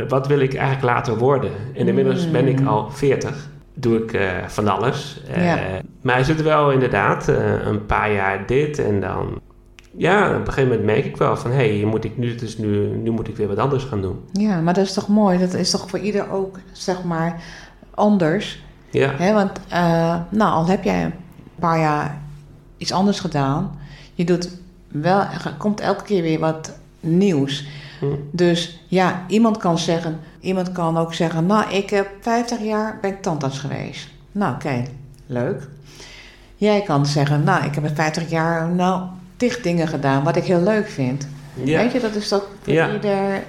[0.08, 1.50] wat wil ik eigenlijk later worden?
[1.74, 3.48] En inmiddels ben ik al 40.
[3.74, 5.22] Doe ik eh, van alles.
[5.34, 5.58] Eh, Ja.
[6.02, 7.36] Maar is het wel inderdaad eh,
[7.66, 9.40] een paar jaar dit en dan
[9.96, 11.50] ja, op een gegeven moment merk ik wel van...
[11.50, 14.20] hé, hey, moet ik nu, dus nu, nu moet ik weer wat anders gaan doen.
[14.32, 15.38] Ja, maar dat is toch mooi?
[15.38, 17.42] Dat is toch voor ieder ook, zeg maar,
[17.90, 18.62] anders?
[18.90, 19.32] Ja, Hè?
[19.32, 21.12] Want, eh, nou, al heb jij een
[21.58, 22.22] paar jaar
[22.76, 23.78] iets anders gedaan...
[24.14, 24.50] je doet
[24.88, 27.66] wel, er komt elke keer weer wat nieuws.
[28.00, 28.06] Hm.
[28.30, 30.20] Dus ja, iemand kan zeggen...
[30.40, 31.46] iemand kan ook zeggen...
[31.46, 34.08] nou, ik heb 50 jaar ben ik tandarts geweest.
[34.32, 34.82] Nou, oké,
[35.26, 35.68] leuk.
[36.56, 37.44] Jij kan zeggen...
[37.44, 39.02] nou, ik heb in 50 jaar nou
[39.48, 40.24] tig dingen gedaan...
[40.24, 41.28] wat ik heel leuk vind.
[41.64, 42.92] ja, Weet je, dat is toch voor Ja.
[42.92, 43.42] ieder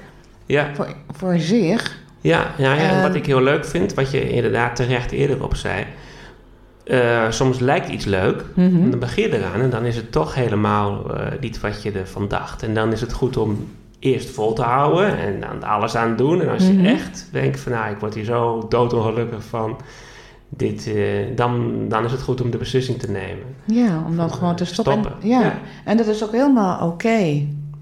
[0.46, 0.70] ja.
[0.74, 2.02] voor, voor zich.
[2.22, 3.18] Ja, ja, ja en wat Ehm.
[3.18, 5.86] ik heel leuk vind, wat je inderdaad terecht eerder op zei.
[6.84, 10.36] eh, soms lijkt iets leuk, en dan begin je eraan en dan is het toch
[10.36, 12.64] helemaal eh, niet wat je ervan dacht.
[12.64, 13.68] En dan is het goed om
[14.00, 16.42] eerst vol te houden en dan alles aan doen.
[16.42, 16.86] En als je Mhm.
[16.86, 19.78] echt denkt van nou, ik word hier zo doodongelukkig van,
[20.58, 21.04] dit, eh,
[21.36, 23.44] dan, dan is het goed om de beslissing te nemen.
[23.66, 24.94] Ja, om dan gewoon te stoppen.
[24.94, 25.42] Stoppen, En, ja.
[25.42, 25.60] ja.
[25.84, 27.42] en dat is ook helemaal oké.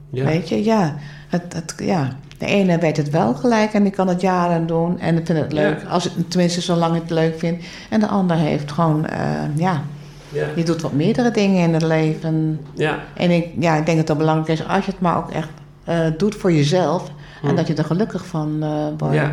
[0.09, 0.95] Ja, Weet je, ja.
[1.27, 2.09] Het, het, ja.
[2.37, 5.51] De ene weet het wel gelijk en die kan het jaren doen en vindt het
[5.53, 5.81] leuk.
[5.81, 5.87] Ja.
[5.87, 7.65] Als het, tenminste, zolang het leuk vindt.
[7.89, 9.19] En de ander heeft gewoon, eh,
[9.55, 9.81] ja,
[10.29, 12.59] ja, die doet wat meerdere dingen in het leven.
[12.73, 12.99] ja.
[13.13, 15.49] En ik, ja, ik denk dat het belangrijk is als je het maar ook echt
[15.83, 17.11] eh, doet voor jezelf.
[17.43, 17.55] En Hm.
[17.55, 19.15] dat je er gelukkig van eh, wordt.
[19.15, 19.31] Ja,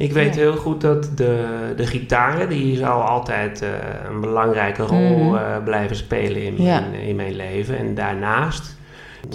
[0.00, 0.40] ik weet Ja.
[0.40, 1.46] heel goed dat de,
[1.76, 3.68] de gitaren, die zal altijd eh,
[4.10, 5.34] een belangrijke rol Mhm.
[5.36, 6.84] eh, blijven spelen in, Ja.
[7.06, 7.78] in mijn leven.
[7.78, 8.76] En daarnaast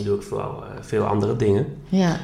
[0.04, 1.66] doe ik vooral eh, veel andere dingen.
[1.90, 2.16] Ja,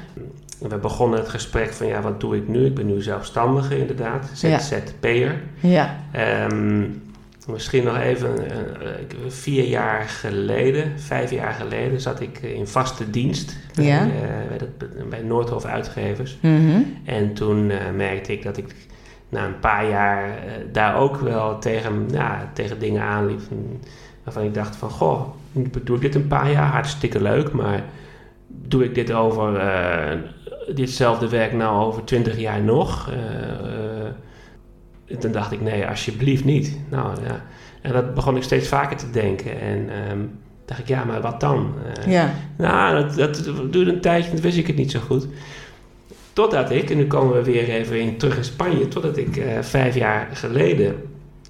[0.59, 2.65] We begonnen het gesprek van, ja, wat doe ik nu?
[2.65, 4.29] Ik ben nu zelfstandige inderdaad.
[4.33, 5.41] ZZP'er.
[5.59, 5.95] ja,
[7.51, 8.57] misschien nog even, eh,
[9.27, 14.01] vier jaar geleden, vijf jaar geleden, zat ik in vaste dienst bij, Ja.
[14.01, 14.09] eh,
[14.49, 16.37] bij, dat- bij Noordhof Uitgevers.
[16.41, 16.81] Mhm.
[17.05, 18.75] En toen eh, merkte ik dat ik
[19.29, 20.29] na een paar jaar
[20.71, 23.39] daar ook wel tegen, ja, tegen dingen aanliep.
[23.47, 23.79] van-
[24.23, 25.21] Waarvan ik dacht van, goh,
[25.83, 26.67] doe ik dit een paar jaar?
[26.71, 27.83] Hartstikke leuk, maar
[28.47, 29.61] doe ik dit over,
[30.73, 33.09] ditzelfde werk nou over twintig jaar nog?
[33.11, 33.15] Eh,
[35.19, 36.77] toen dacht ik, nee, alsjeblieft niet.
[36.89, 37.43] Nou ja,
[37.81, 39.59] en dat begon ik steeds vaker te denken.
[39.59, 40.19] En ehm,
[40.65, 41.73] dacht ik, ja, maar wat dan?
[41.95, 45.27] Eh, ja, nou, dat, dat duurde een tijdje, toen wist ik het niet zo goed.
[46.33, 49.61] Totdat ik, en nu komen we weer even in, terug in Spanje, totdat ik eh,
[49.61, 50.95] vijf jaar geleden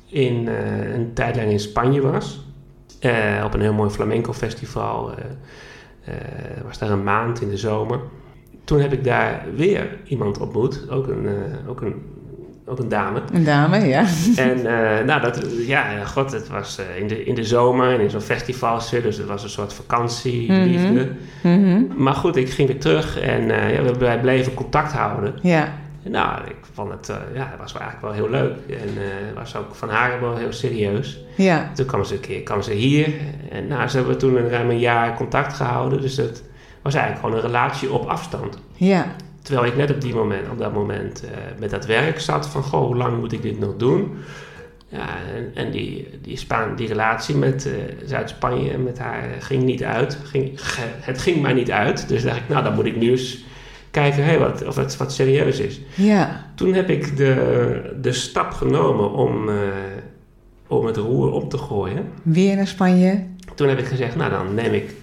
[0.07, 2.45] in, eh, een tijd lang in Spanje was.
[3.43, 5.11] Op een heel mooi flamenco festival.
[6.65, 7.99] was daar een maand in de zomer.
[8.63, 11.27] Toen heb ik daar weer iemand ontmoet, ook een,
[11.67, 12.01] ook een,
[12.71, 13.21] ook een dame.
[13.33, 14.05] een dame, ja.
[14.35, 17.99] En eh, nou, dat, ja, god, het was eh, in, de, in de zomer en
[17.99, 20.61] in zo'n festivalsfeer, dus het was een soort vakantie, Mhm.
[20.63, 21.07] liefde.
[21.43, 21.81] Mhm.
[21.97, 25.33] Maar goed, ik ging weer terug en eh, ja, we- wij bleven contact houden.
[25.41, 28.53] Ja, En nou, ik vond het, ja, het was eigenlijk wel heel leuk.
[28.69, 28.89] En
[29.35, 31.19] was ook van haar wel heel serieus.
[31.35, 33.07] ja, Toen kwam ze een keer kwam ze hier.
[33.51, 36.01] En nou, ze hebben toen een ruim een jaar contact gehouden.
[36.01, 36.43] Dus het
[36.81, 38.57] was eigenlijk gewoon een relatie op afstand.
[38.75, 39.05] ja,
[39.41, 41.29] Terwijl ik net op, die moment, op dat moment eh,
[41.59, 42.63] met dat werk zat van...
[42.63, 44.17] Goh, hoe lang moet ik dit nog doen?
[44.87, 47.73] Ja, en, en die, die, Spaan, die relatie met eh,
[48.05, 50.17] Zuid-Spanje met haar ging niet uit.
[50.23, 50.59] Ging,
[51.01, 52.07] het ging maar niet uit.
[52.07, 53.43] Dus dacht ik, nou, dan moet ik nu eens
[53.91, 55.81] kijken hey, wat, of het wat serieus is.
[55.95, 59.55] ja, Toen heb ik de, de stap genomen om, eh,
[60.67, 62.09] om het roer om te gooien.
[62.23, 63.23] weer naar Spanje.
[63.55, 64.93] Toen heb ik gezegd, nou dan neem ik,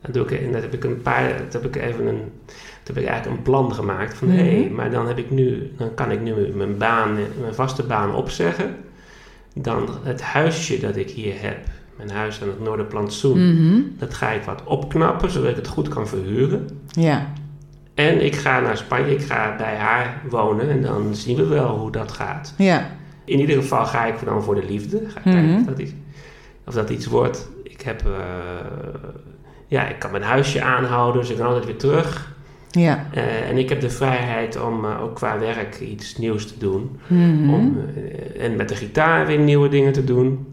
[0.00, 2.22] dan doe ik, en dat heb ik een paar, dat heb ik even een,
[2.88, 4.36] toen heb ik eigenlijk een plan gemaakt van, Mhm.
[4.36, 7.82] hé, hey, maar dan heb ik nu, dan kan ik nu mijn baan, mijn vaste
[7.82, 8.76] baan opzeggen.
[9.54, 11.58] Dan het huisje dat ik hier heb,
[11.96, 13.80] mijn huis aan het Noorderplantsoen, Mhm.
[13.98, 16.68] dat ga ik wat opknappen, zodat ik het goed kan verhuren.
[16.90, 17.26] Ja,
[17.94, 21.76] En ik ga naar Spanje, ik ga bij haar wonen en dan zien we wel
[21.78, 22.54] hoe dat gaat.
[22.56, 22.86] ja,
[23.24, 25.00] In ieder geval ga ik dan voor de liefde.
[25.08, 25.34] Ga ik Mhm.
[25.34, 25.92] kijken of dat, iets,
[26.66, 27.48] of dat iets wordt.
[27.62, 28.00] Ik heb...
[28.06, 28.12] eh,
[29.66, 32.36] ja, ik kan mijn huisje aanhouden, dus ik kan altijd weer terug.
[32.70, 33.06] Ja.
[33.12, 36.98] Eh, en ik heb de vrijheid om eh, ook qua werk iets nieuws te doen.
[37.06, 37.50] Mhm.
[37.54, 40.46] Om, eh, en met de gitaar weer nieuwe dingen te doen.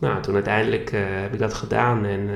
[0.00, 0.90] Nou, toen uiteindelijk
[1.22, 2.04] heb ik dat gedaan.
[2.06, 2.28] En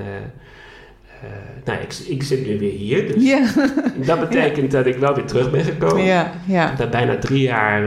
[1.64, 3.06] nou, ik, ik zit nu weer hier.
[3.12, 3.46] Dus Ja,
[4.06, 6.04] dat betekent dat ik wel weer terug ben gekomen.
[6.04, 6.66] ja, Ik ja.
[6.68, 7.82] heb daar bijna drie jaar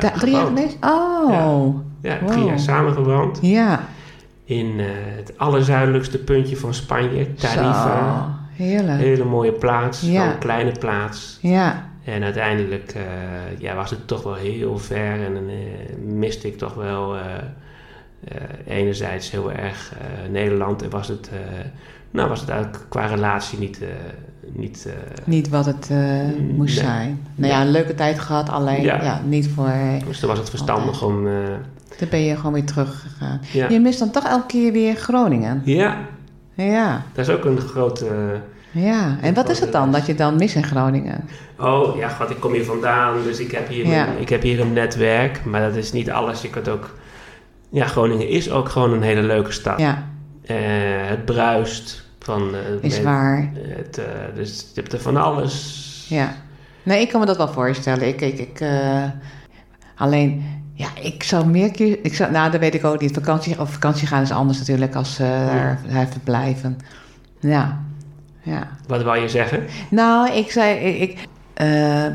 [0.00, 0.76] Da- drie jaar geweest?
[0.84, 3.38] Oh, Ja, drie jaar samengewoond.
[3.42, 3.84] ja.
[4.44, 4.72] In
[5.16, 8.24] het allerzuidelijkste puntje van Spanje, Tarifa.
[8.24, 8.98] Zo, heerlijk.
[9.00, 10.32] Hele mooie plaats, Ja.
[10.32, 11.38] een kleine plaats.
[11.42, 13.02] Ja, En uiteindelijk eh,
[13.58, 17.22] ja, was het toch wel heel ver en eh, miste ik toch wel eh,
[18.66, 19.92] enerzijds heel erg
[20.30, 21.30] Nederland en was het,
[22.10, 23.80] nou, was het eigenlijk qua relatie niet,
[24.52, 24.88] niet
[25.24, 25.90] niet wat het
[26.56, 26.84] moest Nee.
[26.84, 27.20] zijn.
[27.34, 29.02] Nou ja, een leuke tijd gehad, alleen Ja.
[29.02, 29.20] ja.
[29.26, 29.72] niet voor...
[30.06, 31.24] dus toen was het verstandig om,
[31.98, 33.40] Dan ben je gewoon weer teruggegaan.
[33.52, 35.62] ja, Je mist dan toch elke keer weer Groningen.
[35.64, 35.96] ja,
[36.64, 37.02] Ja.
[37.12, 38.06] Dat is ook een grote...
[38.72, 41.28] Ja, en wat is het dan dat je dan mist in Groningen?
[41.58, 44.06] Oh, ja, god, ik kom hier vandaan, dus ik heb hier, Ja.
[44.18, 45.44] ik heb hier een netwerk.
[45.44, 46.42] Maar dat is niet alles.
[46.42, 46.94] Je kunt ook...
[47.70, 49.78] Ja, Groningen is ook gewoon een hele leuke stad.
[49.78, 50.08] Ja,
[50.42, 50.56] Eh,
[51.08, 52.54] het bruist van...
[52.54, 53.50] eh, is waar.
[53.54, 54.04] Het, eh,
[54.34, 56.06] dus je hebt er van alles.
[56.08, 56.32] Ja.
[56.82, 58.08] Nee, ik kan me dat wel voorstellen.
[58.08, 58.64] Ik, ik, ik,
[59.96, 60.44] alleen,
[60.80, 61.98] ja, ik zou meer keer...
[62.02, 63.14] Ik zou, nou, dat weet ik ook niet.
[63.14, 66.78] Vakantie, of vakantie gaan is anders natuurlijk als eh daar, daar verblijven.
[67.40, 67.80] Ja,
[68.42, 68.68] ja.
[68.86, 69.64] Wat wou je zeggen?
[69.90, 70.78] Nou, ik zei...
[70.78, 72.06] Ik, ik, eh,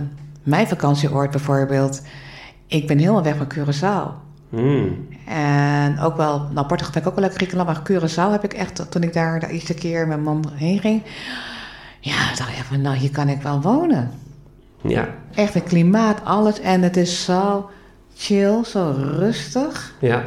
[0.43, 2.01] mijn vakantieoord bijvoorbeeld...
[2.67, 4.23] Ik ben helemaal weg van Curaçao.
[4.49, 5.07] Hmm.
[5.27, 8.53] En ook wel, nou Portugal vind ik ook wel lekker Griekenland, maar Curaçao heb ik
[8.53, 11.01] echt, toen ik daar de eerste keer met mijn man heen ging,
[11.99, 14.11] ja, dacht ik van, nou hier kan ik wel wonen.
[14.81, 17.69] Ja, Echt het klimaat, alles en het is zo
[18.15, 20.23] chill, zo rustig, ja.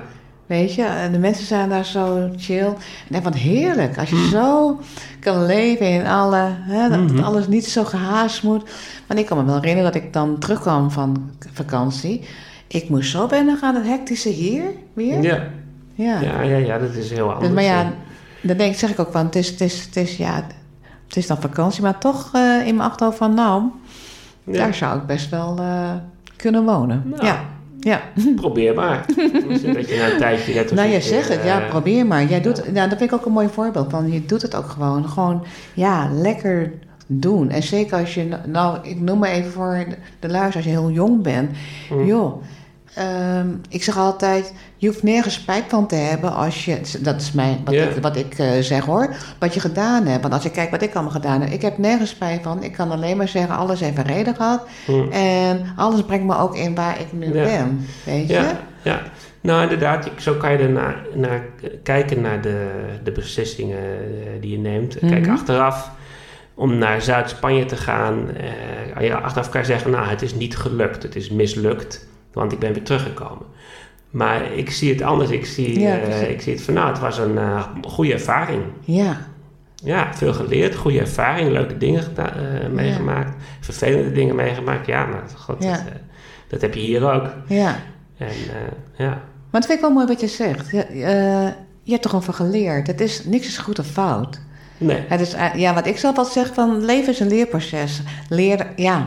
[0.46, 0.84] weet je.
[0.84, 2.72] En de mensen zijn daar zo chill.
[3.10, 4.78] En van heerlijk, als je zo
[5.20, 7.22] kan leven in alle, hè, dat Mhm.
[7.24, 8.70] alles niet zo gehaast moet.
[9.06, 12.24] Want ik kan me wel herinneren dat ik dan terugkwam van vakantie.
[12.66, 14.62] Ik moest zo wennen aan het hectische hier
[14.92, 15.22] weer.
[15.22, 15.46] Ja,
[15.94, 16.20] Ja.
[16.20, 17.46] ja, ja, ja, dat is heel anders.
[17.46, 17.92] Dus, maar ja,
[18.42, 20.34] dan denk, zeg ik ook van, het is, het is, het is, ja,
[21.06, 23.62] het is dan vakantie, maar toch eh, in mijn achterhoofd van, nou,
[24.44, 25.92] Ja, daar zou ik best wel eh,
[26.36, 27.02] kunnen wonen.
[27.04, 27.24] Nou.
[27.26, 27.44] Ja,
[27.88, 28.02] ja.
[28.36, 29.04] Probeer maar.
[29.74, 32.24] Dat je na een tijdje net Nou, jij zegt het, eh, ja, probeer maar.
[32.24, 34.68] Jij doet, nou, dat vind ik ook een mooi voorbeeld van, je doet het ook
[34.68, 36.72] gewoon, gewoon, ja, lekker
[37.06, 37.50] doen.
[37.50, 39.84] En zeker als je, nou, ik noem maar even voor
[40.20, 41.50] de, luisteraar, als je heel jong bent,
[41.92, 42.06] Mm.
[42.06, 42.42] joh.
[42.98, 47.32] Ehm, ik zeg altijd, je hoeft nergens spijt van te hebben als je, dat is
[47.32, 50.22] mijn, wat ik, wat ik eh, zeg hoor, wat je gedaan hebt.
[50.22, 52.62] Want als je kijkt wat ik allemaal gedaan heb, ik heb nergens spijt van.
[52.62, 54.66] Ik kan alleen maar zeggen, alles heeft een reden gehad.
[54.86, 55.10] hm.
[55.12, 58.32] En alles brengt me ook in waar ik nu ben, weet je?
[58.34, 59.02] Ja, ja.
[59.40, 61.42] Nou, inderdaad, zo kan je er naar, naar
[61.82, 62.66] kijken naar de,
[63.04, 64.96] de beslissingen eh, die je neemt.
[65.00, 65.30] Kijk, Mhm.
[65.30, 65.90] achteraf,
[66.54, 68.30] om naar Zuid-Spanje te gaan,
[69.00, 72.06] eh, achteraf kan je zeggen, nou, het is niet gelukt, het is mislukt,
[72.38, 73.46] want ik ben weer teruggekomen.
[74.10, 75.30] Maar ik zie het anders.
[75.30, 78.62] Ik zie, Ja, eh, ik zie het van, nou, het was een eh, goede ervaring.
[78.84, 79.16] Ja,
[79.74, 84.86] Ja, veel geleerd, goede ervaring, leuke dingen eh, meegemaakt, vervelende dingen meegemaakt.
[84.86, 85.70] Ja, maar god, Ja.
[85.72, 85.82] Dat,
[86.48, 87.26] dat heb je hier ook.
[87.48, 87.76] ja.
[88.18, 88.32] En
[88.96, 89.08] ja,
[89.50, 90.70] Maar het vind ik wel mooi wat je zegt.
[90.70, 90.86] Je,
[91.82, 92.86] je hebt er gewoon van geleerd.
[92.86, 94.40] Het is, niks is goed of fout.
[94.78, 95.04] nee.
[95.08, 98.02] Het is, ja, wat ik zelf altijd zeg, van leven is een leerproces.
[98.28, 98.98] Leer, ja.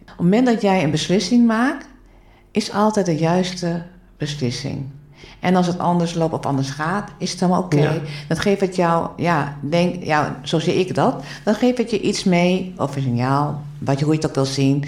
[0.00, 1.86] Op het moment dat jij een beslissing maakt,
[2.56, 3.82] is altijd de juiste
[4.16, 4.84] beslissing.
[5.40, 7.76] En als het anders loopt of anders gaat, is het dan oké.
[7.80, 7.92] Ja.
[8.28, 11.24] Dan geeft het jou, ja, denk, ja, zo zie ik dat.
[11.44, 14.34] Dan geeft het je iets mee, of een signaal, wat je, hoe je het ook
[14.34, 14.84] wil zien,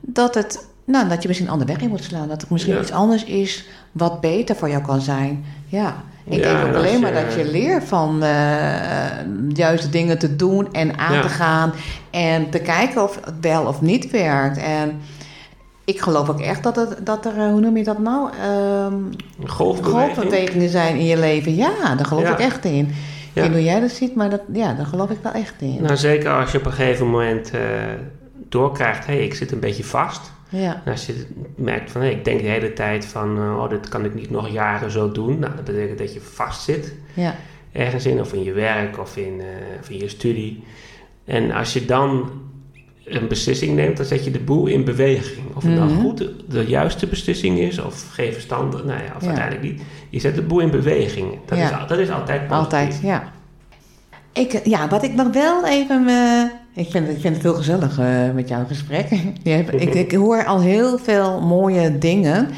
[0.00, 2.28] dat, het, nou, dat je misschien een andere weg in moet slaan.
[2.28, 2.80] Dat het misschien Ja.
[2.80, 5.44] iets anders is wat beter voor jou kan zijn.
[5.66, 5.94] Ja.
[6.24, 8.28] Ik Ja, denk en ook alleen maar dat je leert van eh,
[9.28, 11.72] de juiste dingen te doen en aan te gaan.
[12.10, 14.56] En te kijken of het wel of niet werkt.
[14.58, 15.00] En
[15.88, 18.30] ik geloof ook echt dat, het, dat er, eh, hoe noem je dat nou?
[18.42, 18.92] Ehm
[19.40, 20.14] Een golfbeweging.
[20.14, 21.54] golfbewegingen zijn in je leven.
[21.54, 22.32] Ja, daar geloof Ja.
[22.32, 22.86] ik echt in.
[22.88, 25.54] Ik weet niet hoe jij dat ziet, maar dat, ja, daar geloof ik wel echt
[25.58, 25.78] in.
[25.82, 27.60] Nou, zeker als je op een gegeven moment eh,
[28.48, 30.20] doorkrijgt, hé, hey, ik zit een beetje vast.
[30.48, 31.26] Ja, En als je
[31.56, 34.30] merkt van, hé, ik denk de hele tijd van, eh, oh, dit kan ik niet
[34.30, 35.38] nog jaren zo doen.
[35.38, 36.94] Nou, dat betekent dat je vast zit.
[37.14, 37.34] ja,
[37.72, 39.40] ergens in, of in je werk of in,
[39.80, 40.64] of in je studie.
[41.24, 42.30] En als je dan
[43.08, 45.46] een beslissing neemt, dan zet je de boel in beweging.
[45.54, 45.88] Of het Mhm.
[45.88, 49.26] dan goed de, de juiste beslissing is, of geen verstand, nou ja, of Ja.
[49.28, 49.82] uiteindelijk niet.
[50.10, 51.38] Je zet de boel in beweging.
[51.46, 51.82] Dat, Ja.
[51.82, 52.64] is, dat is altijd positief.
[52.64, 53.32] altijd, ja.
[54.32, 56.06] Ik, ja, wat ik nog wel even...
[56.08, 56.42] eh,
[56.84, 59.08] ik, vind, ik vind het heel gezellig eh, met jouw gesprek.
[59.42, 62.48] Je hebt, ik, ik hoor al heel veel mooie dingen.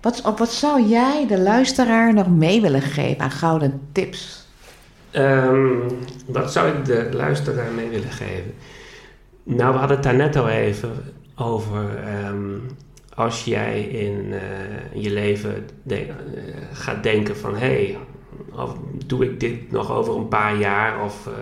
[0.00, 4.46] Wat, op wat zou jij de luisteraar nog mee willen geven aan gouden tips?
[5.10, 5.68] Ehm,
[6.26, 8.54] wat zou ik de luisteraar mee willen geven?
[9.44, 10.90] Nou, we hadden het daar net al even
[11.34, 11.96] over.
[11.96, 12.58] ehm,
[13.14, 15.98] als jij in eh, je leven eh,
[16.72, 17.56] gaat denken van...
[17.56, 17.98] hé, hey,
[19.06, 21.04] doe ik dit nog over een paar jaar?
[21.04, 21.32] Of eh,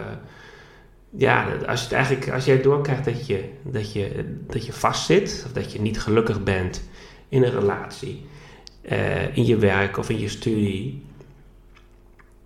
[1.11, 5.42] ja, als, je eigenlijk, als jij doorkrijgt dat je, dat, je, dat je vastzit...
[5.46, 6.88] of dat je niet gelukkig bent
[7.28, 8.26] in een relatie...
[9.32, 11.05] in je werk of in je studie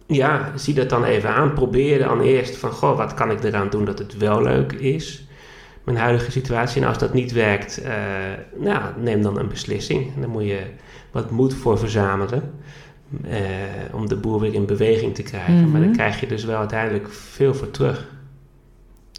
[0.06, 1.52] ja, zie dat dan even aan.
[1.52, 5.25] Probeer dan eerst van, goh, wat kan ik eraan doen dat het wel leuk is?
[5.86, 6.82] Mijn huidige situatie.
[6.82, 7.92] En als dat niet werkt, eh,
[8.58, 10.14] nou, neem dan een beslissing.
[10.14, 10.62] En dan moet je
[11.10, 12.42] wat moed voor verzamelen.
[13.28, 13.38] eh,
[13.92, 15.70] om de boel weer in beweging te krijgen.
[15.70, 15.96] Maar dan Mhm.
[15.98, 18.08] krijg je dus wel uiteindelijk veel voor terug.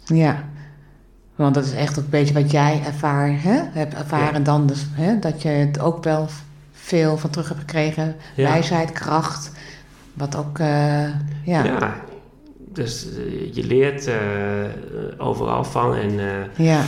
[0.04, 0.44] Ja,
[1.36, 3.60] want dat is echt ook een beetje wat jij ervaar, hè?
[3.70, 4.66] hebt ervaren dan.
[4.66, 5.18] Dus, hè?
[5.18, 6.28] Dat je het ook wel
[6.72, 8.16] veel van terug hebt gekregen.
[8.36, 8.48] Ja.
[8.48, 9.52] Wijsheid, kracht.
[10.14, 11.02] Wat ook, eh,
[11.44, 11.64] ja.
[11.64, 11.94] Ja.
[12.78, 14.16] Dus eh, je leert eh,
[15.16, 15.94] overal van.
[15.94, 16.80] En, eh, Ja.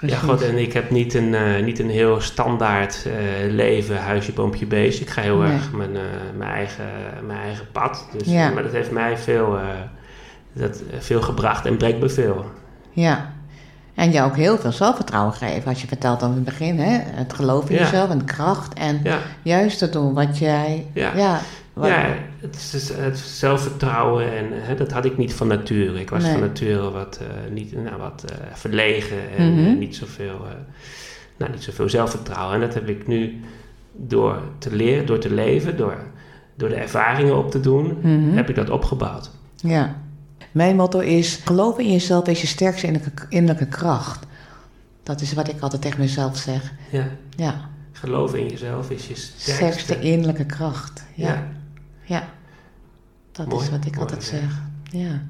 [0.00, 3.06] ja, goed, en ik heb niet een, niet een heel standaard
[3.50, 5.04] leven, huisje, boompje, beestje.
[5.04, 5.52] Ik ga heel Nee.
[5.52, 5.90] erg mijn,
[6.36, 6.84] mijn, eigen,
[7.26, 8.08] mijn eigen pad.
[8.18, 8.50] Dus, Ja.
[8.50, 9.58] Maar dat heeft mij veel,
[10.52, 12.44] dat, veel gebracht en brengt me veel.
[12.90, 13.32] Ja.
[13.94, 15.68] En je ook heel veel zelfvertrouwen geven.
[15.68, 16.98] Als je vertelt aan het begin, hè?
[17.02, 17.82] Het geloof in Ja.
[17.82, 18.74] jezelf en kracht.
[18.74, 20.86] En Ja, juist te doen wat jij...
[20.94, 21.40] Ja.
[21.86, 25.46] Ja, wat- ja het, is dus het zelfvertrouwen en hè, dat had ik niet van
[25.46, 26.00] nature.
[26.00, 26.32] Ik was Nee.
[26.32, 29.66] van nature wat, eh, niet, nou, wat eh, verlegen en Mhm.
[29.66, 30.52] eh, niet, zoveel, eh,
[31.36, 32.54] nou, niet zoveel zelfvertrouwen.
[32.54, 33.40] En dat heb ik nu
[33.92, 35.96] door te leren, door te leven, door,
[36.54, 38.36] door de ervaringen op te doen, Mhm.
[38.36, 39.30] heb ik dat opgebouwd.
[39.56, 39.96] Ja.
[40.52, 44.26] Mijn motto is: geloof in jezelf is je sterkste innerlijke, innerlijke kracht.
[45.02, 46.72] Dat is wat ik altijd tegen mezelf zeg.
[46.90, 47.06] Ja.
[47.36, 49.50] Ja, Geloof in jezelf is je sterkste.
[49.52, 51.04] sterkste innerlijke kracht.
[51.14, 51.46] Ja, Ja.
[52.08, 52.22] Ja.
[53.32, 54.60] Dat Mooi, is wat ik altijd zeg.
[54.82, 55.20] Ja.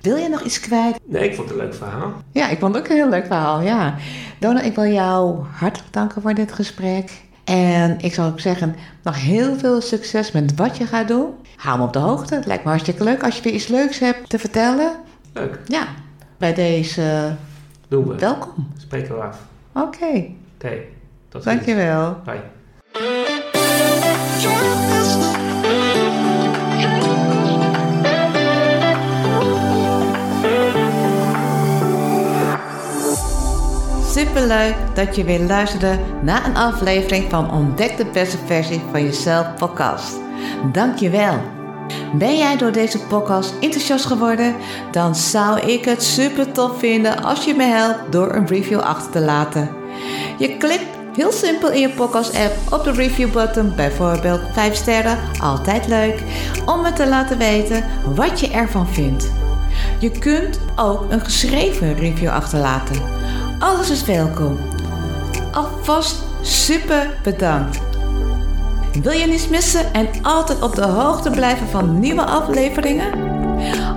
[0.00, 0.98] Wil je nog iets kwijt?
[1.06, 2.12] Nee, ik vond het een leuk verhaal.
[2.32, 3.60] Ja, ik vond het ook een heel leuk verhaal.
[3.60, 3.94] Ja.
[4.38, 7.10] Donna, ik wil jou hartelijk danken voor dit gesprek.
[7.44, 11.26] En ik zou ook zeggen, nog heel veel succes met wat je gaat doen.
[11.56, 12.34] Hou me op de hoogte.
[12.34, 14.92] Het lijkt me hartstikke leuk als je weer iets leuks hebt te vertellen.
[15.32, 15.86] Leuk, Ja,
[16.38, 17.34] bij deze
[17.88, 18.14] doen we.
[18.14, 18.68] welkom.
[18.76, 19.38] Spreken we af.
[19.72, 20.06] Oké,
[20.56, 20.76] Oké,
[21.28, 21.44] tot ziens.
[21.44, 22.20] dankjewel.
[22.24, 22.40] Bye.
[34.26, 39.54] Superleuk dat je weer luisterde naar een aflevering van Ontdek de beste versie van jezelf
[39.54, 40.14] podcast.
[40.72, 41.40] Dankjewel.
[42.14, 44.54] Ben jij door deze podcast enthousiast geworden?
[44.90, 49.10] Dan zou ik het super tof vinden als je me helpt door een review achter
[49.10, 49.70] te laten.
[50.38, 55.18] Je klikt heel simpel in je podcast app op de review button, bijvoorbeeld 5 sterren,
[55.38, 56.22] altijd leuk,
[56.66, 59.30] om me te laten weten wat je ervan vindt.
[59.98, 63.20] Je kunt ook een geschreven review achterlaten.
[63.60, 64.58] Alles is welkom.
[65.52, 67.80] Alvast super bedankt.
[69.02, 73.12] Wil je niets missen en altijd op de hoogte blijven van nieuwe afleveringen?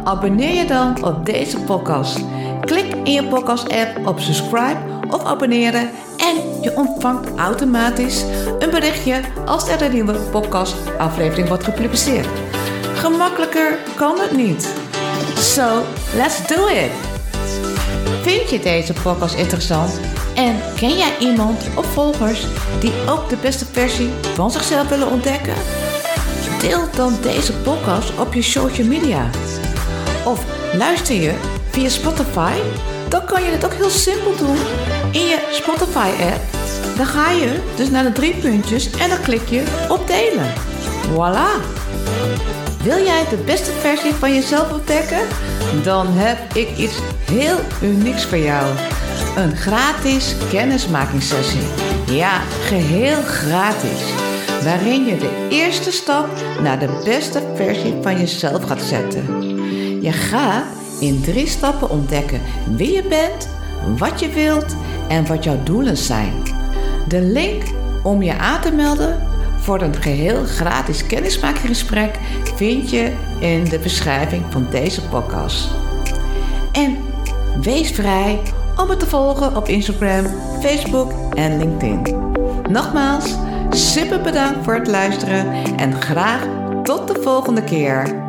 [0.03, 2.19] Abonneer je dan op deze podcast.
[2.61, 8.23] Klik in je podcast-app op subscribe of abonneren en je ontvangt automatisch
[8.59, 12.27] een berichtje als er een nieuwe podcast-aflevering wordt gepubliceerd.
[12.93, 14.73] Gemakkelijker kan het niet.
[15.35, 15.81] So,
[16.15, 17.12] let's do it!
[18.21, 19.99] Vind je deze podcast interessant?
[20.35, 22.45] En ken jij iemand of volgers
[22.79, 25.53] die ook de beste versie van zichzelf willen ontdekken?
[26.59, 29.29] Deel dan deze podcast op je social media.
[30.25, 31.33] Of luister je
[31.69, 32.53] via Spotify?
[33.09, 34.57] Dan kan je het ook heel simpel doen
[35.11, 36.41] in je Spotify-app.
[36.97, 40.53] Dan ga je dus naar de drie puntjes en dan klik je op delen.
[41.11, 41.81] Voilà!
[42.83, 45.27] Wil jij de beste versie van jezelf ontdekken?
[45.83, 46.99] Dan heb ik iets
[47.31, 48.75] heel unieks voor jou.
[49.35, 51.67] Een gratis kennismakingssessie.
[52.07, 54.13] Ja, geheel gratis.
[54.63, 56.27] Waarin je de eerste stap
[56.61, 59.25] naar de beste versie van jezelf gaat zetten.
[60.01, 60.65] Je gaat
[60.99, 62.41] in drie stappen ontdekken
[62.75, 63.49] wie je bent,
[63.97, 64.75] wat je wilt
[65.07, 66.33] en wat jouw doelen zijn.
[67.07, 67.63] De link
[68.03, 69.32] om je aan te melden
[69.63, 72.19] voor een geheel gratis kennismakinggesprek
[72.55, 75.69] vind je in de beschrijving van deze podcast.
[76.71, 76.97] En
[77.61, 78.39] wees vrij
[78.77, 80.25] om me te volgen op Instagram,
[80.61, 82.31] Facebook en LinkedIn.
[82.69, 83.35] Nogmaals,
[83.69, 86.47] super bedankt voor het luisteren en graag
[86.83, 88.22] tot de volgende keer.